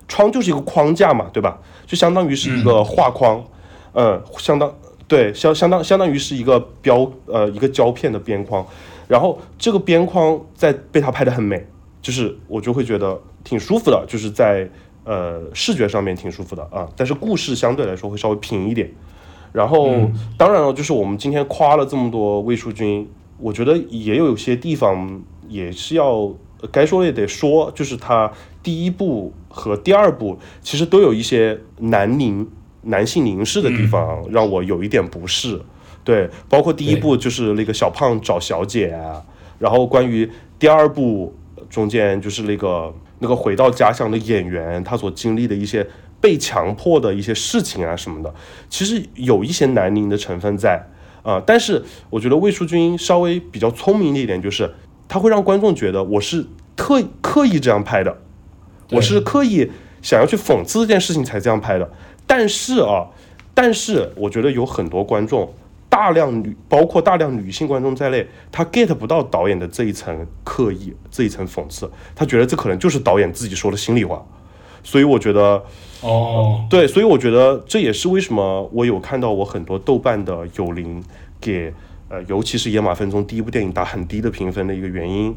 [0.09, 1.59] 窗就是一个框架嘛，对吧？
[1.87, 3.45] 就相当于是一个画框，嗯，
[4.37, 4.73] 相当
[5.07, 8.65] 对相相当相当于是一个标呃一个胶片的边框，
[9.07, 11.65] 然后这个边框在被他拍的很美，
[12.01, 14.69] 就是我就会觉得挺舒服的，就是在
[15.03, 18.91] 呃视觉上面挺舒服的啊，但是故事相对来说会稍微平一点。
[19.51, 28.31] 然后、当然了，就是我们今天夸了这么多魏淑君，我觉得也有些地方也是要呃该说的也得说，就是他
[28.63, 32.49] 第一部和第二部其实都有一些男凝
[32.84, 35.59] 男性凝视的地方，让我有一点不适。
[36.03, 39.23] 对，包括第一部就是那个小胖找小姐啊，
[39.59, 40.29] 然后关于
[40.59, 41.34] 第二部
[41.69, 45.88] 中间就是那个那个回到家乡的演员，他所经历的一些
[46.19, 48.34] 被强迫的一些事情啊什么的，
[48.69, 50.86] 其实有一些男凝的成分在
[51.23, 54.69] 啊、但是我觉得魏淑君稍微比较聪明的一点就是，
[55.07, 58.17] 他会让观众觉得我是特刻意这样拍的，
[58.91, 59.71] 我是刻意
[60.01, 61.89] 想要去讽刺这件事情才这样拍的。
[62.36, 63.05] 但是啊，
[63.53, 65.47] 但是我觉得有很多观众，
[65.88, 74.25] 大量女，包括大量女性观众在内，他 get 不到导演的这一层刻意，这一层讽刺，他觉得这可能就是导演自己说的心里话。
[74.84, 75.63] 所以我觉得，
[76.01, 81.03] 哦，对，所以我觉得这也是为什么我有看到我很多豆瓣的友邻
[81.39, 81.71] 给
[82.09, 85.36] 呃，尤其是《野马分鬃》第一部电影打很低的评分的一个原因，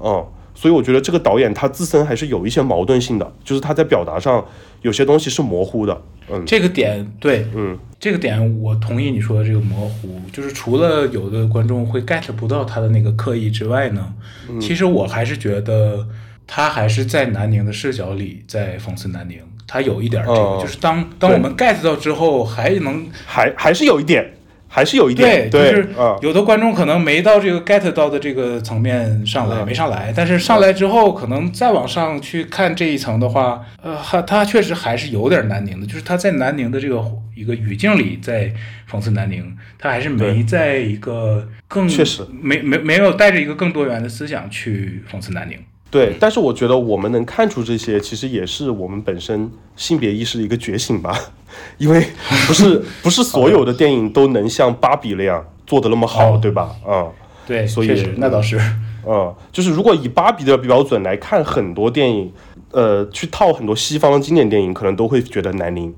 [0.00, 4.44] 嗯，所以我觉得这个导演他自身还是有一些矛盾性的，就是他在表达上
[4.82, 6.42] 有些东西是模糊的，嗯。
[6.46, 14.12] 这个点对，嗯，这个点我同意你说的这个模糊，就是除了有的观众会 get 不到他的那个刻意之外呢，
[14.48, 14.60] 嗯。
[14.60, 16.06] 其实我还是觉得
[16.46, 20.58] 他还是在南宁的视角里在讽刺南宁，他有一点儿这个，哦。
[20.60, 24.32] 就是当当我们 get 到之后，还能还还是有一点，
[24.74, 29.66] 还是有一点，对，就是啊、有的观众可能没到这个 get 到的这个层面上来，嗯。
[29.66, 37.04] 没上来，但是上来之后，可能再往上去看这一层的话，呃，还他确实还是有点南宁的，就是他在南宁的这个
[37.34, 38.50] 一个语境里在
[38.90, 42.26] 讽刺南宁，他还是没在一个更确实。
[42.40, 45.58] 没没没有带着一个更多元的思想去讽刺南宁。
[45.92, 51.16] 对，但是我觉得我们能看出这些，其实也是我们本身性别意识的一个觉醒吧，
[51.76, 52.04] 因为
[52.48, 56.74] 不是不是 所有的电影都能像芭比那样做的那么好，哦对吧？
[56.88, 57.12] 嗯。
[57.44, 58.56] 对，所以确实那倒是，
[59.04, 62.32] 嗯，就是如果以芭比的标准来看很多电影，
[62.70, 65.92] 呃，去套很多西方的经典电影，可能都会觉得难宁，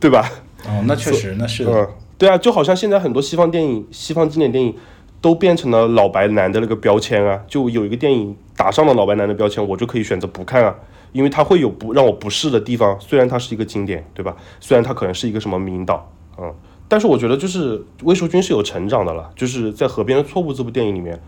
[0.00, 0.30] 对吧？
[0.64, 4.72] 哦，那确实那是的，嗯，对啊，就好像现在很多西方电影、西方经典电影
[5.20, 10.74] 都变成了老白男的那个标签啊，就有一个电影打上了老白男的标签，我就可以选择不看啊，
[11.12, 14.36] 因为它会有不让我不适的地方，虽然它是一个经典，对吧？
[14.60, 16.08] 虽然它可能是一个什么名导，
[16.38, 16.54] 嗯，
[16.86, 21.20] 但是我觉得就是魏淑君是有成长的了，就是在《河边的错误》这部电影里面，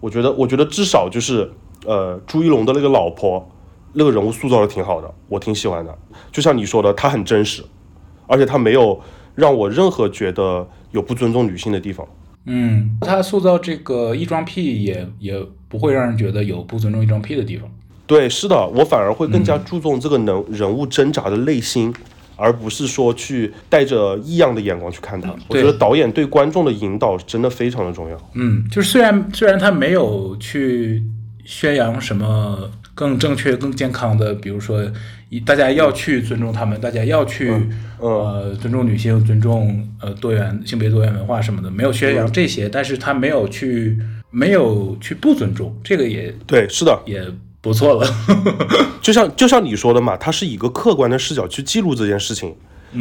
[0.00, 1.52] 我觉得我觉得至少就是
[1.84, 3.48] 呃朱一龙的那个老婆
[3.92, 5.96] 那个人物塑造的挺好的，我挺喜欢的，
[6.32, 7.62] 就像你说的，她很真实，
[8.26, 9.00] 而且她没有
[9.36, 12.06] 让我任何觉得有不尊重女性的地方。
[12.46, 17.68] 嗯，他塑造这个异装癖也也不会让人觉得有不尊重异装癖的地方。
[18.06, 21.92] 对，是的，我反而会更加注重这个能人物挣扎的内心，
[22.36, 25.34] 而不是说去带着异样的眼光去看他。
[25.48, 28.30] 我觉得导演对观众的引导真的非常的重要。
[28.34, 31.02] 嗯，就是虽然虽然他没有去
[31.44, 34.88] 宣扬什么更正确、更健康的，比如说一
[35.44, 37.52] 大家要去尊重他们，大家要去、
[37.98, 43.98] 呃尊重女性、尊重呃多元性别多元文化什么的，没有宣扬这些，但是他没有去
[44.30, 47.24] 没有去不尊重，这个也对，是的，也
[47.60, 48.08] 不错了。
[49.02, 52.54] 就像就像你说的嘛，他是以一个客观的视角去记录这件事情。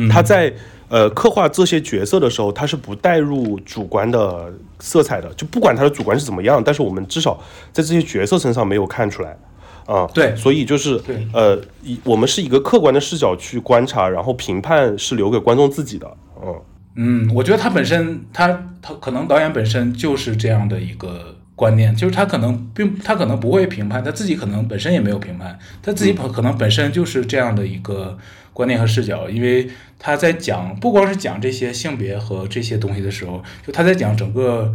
[0.10, 0.52] 他在
[0.90, 7.40] 呃刻画这些角色的时候，他是不带入主观的色彩的，就不管他的主观是怎么样，但是我们至少
[7.72, 9.38] 在这些角色身上没有看出来。
[9.86, 10.36] 啊，对。
[10.36, 11.28] 所以就是对。
[11.34, 16.18] 呃，以我们是一个客观的视角去观察，然后评判是留给观众自己的。
[16.44, 16.62] 嗯，
[16.96, 18.48] 嗯，我觉得他本身，他
[18.82, 28.18] 他可能导演本身就是这样的一个观念，就是他可能并他可能不会评判，他自己可能本身也没有评判，他自己可可能本身就是这样的一个
[28.54, 29.70] 观念和视角，因为
[30.00, 34.74] 他在讲不光是讲这些性别和这些东西的时候，就他在讲整个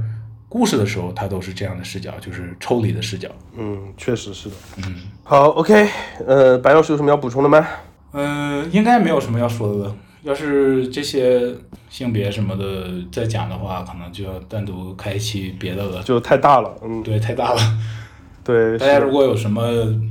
[0.50, 3.30] 故事的时候，他都是这样的视角，就是抽离的视角。
[3.56, 4.54] 嗯，确实是的。
[4.78, 5.88] 嗯，好，OK，
[6.26, 7.64] 呃，白老师有什么要补充的吗？
[8.12, 9.96] 嗯，应该没有什么要说的了。
[10.22, 11.54] 要是这些
[11.88, 16.02] 性别什么的再讲的话，可能就要单独开一期别的了。
[16.02, 17.60] 就太大了，嗯，对，太大了。
[18.42, 19.62] 对，大家如果有什么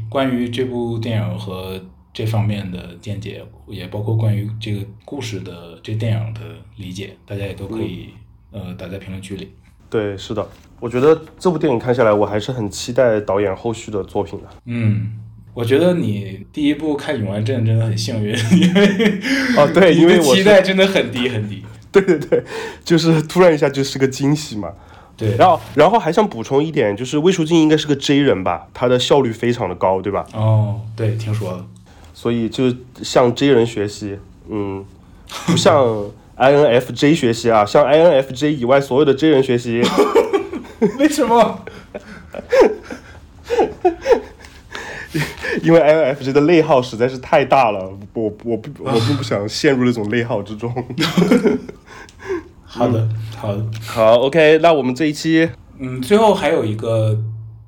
[0.09, 1.77] 关于这部电影和
[2.13, 6.39] 这方面的见解，也包括关于这个故事的这电影的
[6.77, 8.09] 理解，大家也都可以、
[8.51, 9.51] 呃打在评论区里。
[9.89, 10.47] 对，是的，
[10.79, 14.45] 我觉得这部电影看下来，我还是很期待导演后续的作品的。
[14.65, 15.13] 嗯，
[15.53, 19.19] 我觉得你第一部看《永安镇》真的很幸运，因为
[19.57, 21.63] 哦，对， 因为我期待真的很低很低。
[21.91, 22.43] 对对对，
[22.85, 24.71] 就是突然一下就是个惊喜嘛。
[25.17, 30.25] 对，然后，然后还想补充一点，就是魏书静应该是个 J 人吧，他的效率非常的高，对吧？
[30.33, 31.65] 哦，对，听说了。
[32.13, 34.17] 所以就向 J 人学习，
[34.49, 34.85] 嗯，
[35.45, 35.85] 不向
[36.39, 39.81] INFJ 学习啊，向 INFJ 以外所有的 J 人学习。
[40.97, 41.65] 为什么？
[45.61, 50.71] 因为 INFJ 的内耗实在是太大了，我我不我并不想陷入那种内耗之中。
[52.63, 53.65] 好的，好的。
[53.85, 57.19] 好，OK，那我们这一期，嗯，最后还有一个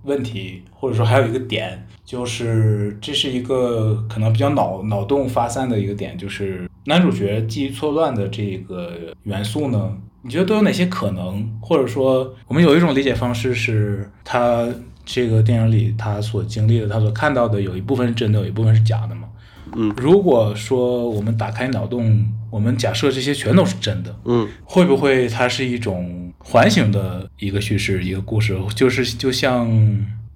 [0.04, 11.48] 问题，或者说还有一个点，就是这是一个可能比较脑脑洞发散的一个点，就是男主角记忆错乱的这个元素呢，你觉得都有哪些可能？
[11.62, 14.68] 或者说，我们有一种理解方式是，他
[15.06, 19.28] 这个电影里他所经历的，他所看到的，有一部分是真的，有一部分是假的嘛？
[19.74, 28.58] 嗯，如果说我们打开脑洞，我们假设这些全都是真的，嗯会不会它是一种环形的一个叙事，一个故事？
[28.76, 29.70] 就是就像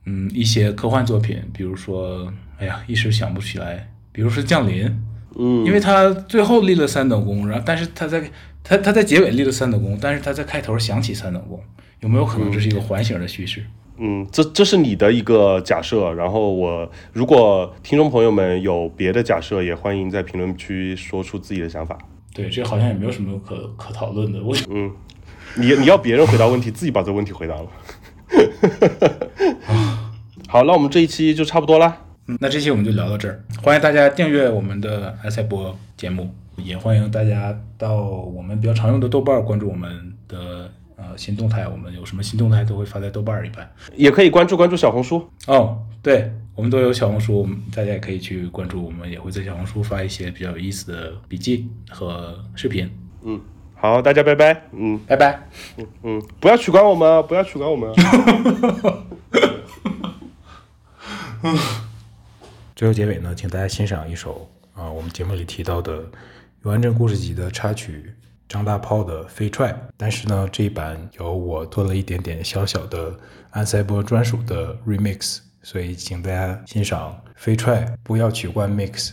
[0.05, 4.87] 嗯一些科幻作品，比如说，哎呀，一时想不起来，比如说《降临》，
[5.38, 8.23] 嗯，因为他最后立了三等功，然后但是他在
[8.63, 11.61] 他他在结尾立了三等功，但是他在开头想起三等功，
[11.99, 13.63] 有没有可能这是一个环形的叙事？
[13.97, 21.97] 嗯，这这是你的一个假设，然后我如果听众朋友们有别的假设，也欢迎在评论区说出自己的想法。
[22.33, 24.43] 对，这好像也没有什么可可讨论的。
[24.43, 24.91] 我嗯，
[25.55, 27.67] 你你要别人回答问题，自己把这个问题回答了。
[30.47, 32.01] 好，那我们这一期就差不多啦。
[32.28, 43.71] 嗯，那这期我们就聊到这儿，欢迎大家订阅我们的埃塞博节目，也欢迎大家到我们比较常用的豆瓣儿关注我们的呃新动态，我们有什么新动态都会发在豆瓣儿一般。
[43.95, 45.23] 也可以关注关注小红书。
[45.45, 52.89] 哦，对，我们都有小红书，大家也可以去关注，我们也会在小红书发一些比较有意思的笔记和视频。
[53.21, 53.39] 嗯，
[53.76, 54.63] 好，大家拜拜。
[54.71, 55.47] 嗯拜拜。
[55.78, 57.95] 嗯嗯，不要取关我们啊，不要取关我们啊。
[62.76, 66.03] 最后结尾呢，请大家欣赏一首啊，我们节目里提到的
[66.63, 68.13] 《永安镇故事集》的插曲
[68.49, 73.17] 张大炮的《飞踹》，但是呢，这一版由我做了一点点小小的
[73.51, 79.11] 安塞波专属的 remix，所以请大家欣赏《飞踹》，不要取关 mix。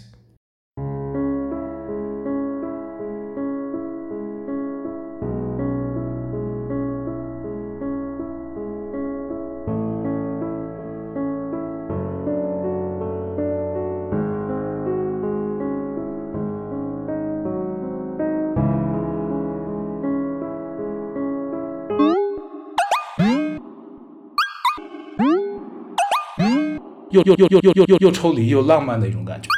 [27.25, 29.49] 又又又又又又抽离又浪漫的一种感觉。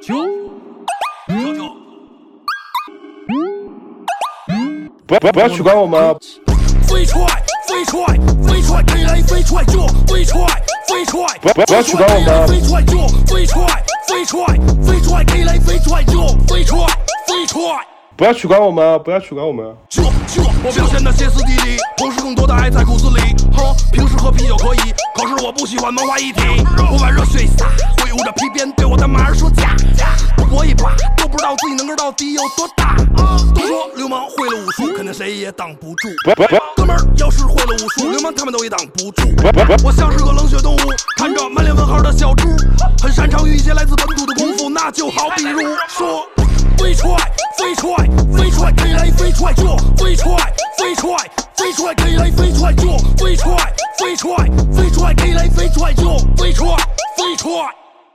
[0.00, 0.16] 就
[1.28, 1.70] 嗯
[5.06, 6.16] 不要不要不要取关我们
[6.88, 7.20] 飞踹
[7.68, 8.00] 飞踹
[8.46, 10.40] 飞踹给雷飞踹就飞踹
[10.88, 13.66] 飞踹不要不要不要取关我们飞踹就飞踹
[14.08, 14.44] 飞踹
[14.82, 16.78] 飞踹给雷飞踹就飞踹
[17.26, 17.89] 飞踹
[18.20, 19.64] 不要取关我们，不要取关我们。
[19.88, 23.34] 这这，我表现的歇斯底里，同时更多的爱在骨子里。
[23.56, 26.42] 哼，平时喝啤酒可以，可是我不喜欢文化一体。
[26.92, 27.64] 我把热血一洒，
[27.96, 30.14] 挥舞着皮鞭对我的马儿说驾驾。
[30.50, 32.94] 搏一把，都不知道自己能个到底有多大。
[33.54, 36.08] 都说流氓会了武术，肯定谁也挡不住。
[36.76, 39.30] 哥们儿要是会了武术，流氓他们都也挡不住。
[39.82, 40.78] 我像是个冷血动物，
[41.16, 42.50] 看着满脸问号的小猪，
[43.02, 46.28] 很擅长于一些来自本土的功夫，那就好比如说。
[46.80, 47.14] 飞踹，
[47.58, 47.94] 飞踹，
[48.32, 50.34] 飞踹，给来飞踹就飞踹，
[50.78, 51.14] 飞踹，
[51.54, 53.54] 飞踹，给来飞踹就飞踹，
[53.98, 54.34] 飞踹，
[54.72, 56.66] 飞踹，给来飞踹就飞踹，
[57.16, 57.50] 飞踹。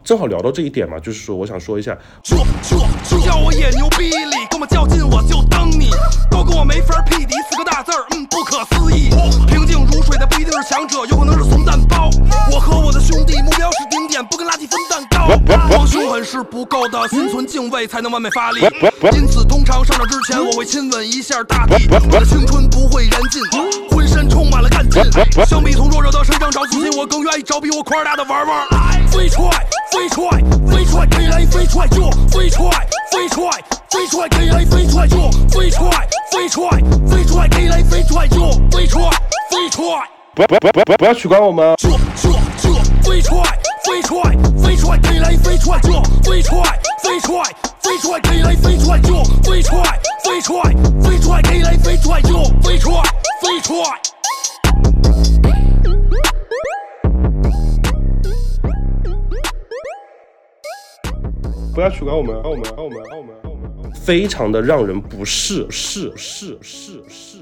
[0.04, 2.78] 正好聊到这一点嘛，就是说我想说一下，就就
[3.10, 5.90] 就叫我野牛逼里，跟我较劲我就蹬你，
[6.30, 9.10] 都跟我没法匹敌，四个大字儿，嗯，不可思议。
[9.48, 12.10] 平静如水的不一定是强者，有可能是怂蛋包。
[12.52, 14.95] 我和我的兄弟目标是顶点，不跟垃圾分蛋
[15.28, 15.36] 糕。
[15.68, 18.62] 光凶狠是不够的，心存敬畏才能完美发力。
[19.14, 23.42] 因此，通常上场之前我会亲吻一下大地，我的青春不会燃尽，
[23.90, 25.04] 浑身充满了干劲。
[25.46, 28.68] 相比从弱者的身上找自信，我更愿意找比我块儿大的玩玩。
[29.10, 29.50] 飞踹，
[29.92, 30.30] 飞踹，
[30.68, 32.70] 飞踹，给来飞踹就飞踹，
[33.12, 33.50] 飞踹，
[33.90, 35.90] 飞踹，给来飞踹就飞踹，
[36.32, 36.70] 飞踹，
[37.08, 39.02] 飞踹，给来飞踹就飞踹，
[39.50, 39.84] 飞踹。
[40.36, 41.76] 不要不要不要不要不要取关我们。
[43.06, 43.40] 飞踹，
[43.86, 46.60] 飞踹，飞踹，给来飞踹就飞踹，
[47.04, 47.44] 飞踹，
[47.80, 49.78] 飞踹，给来飞踹就飞踹，
[50.24, 50.60] 飞踹，
[51.02, 52.92] 飞踹，给来飞踹就飞踹，
[53.42, 53.76] 飞踹。
[61.74, 67.35] 不要取关我们，我们我们我们我们，非常的让人不适，是是是是。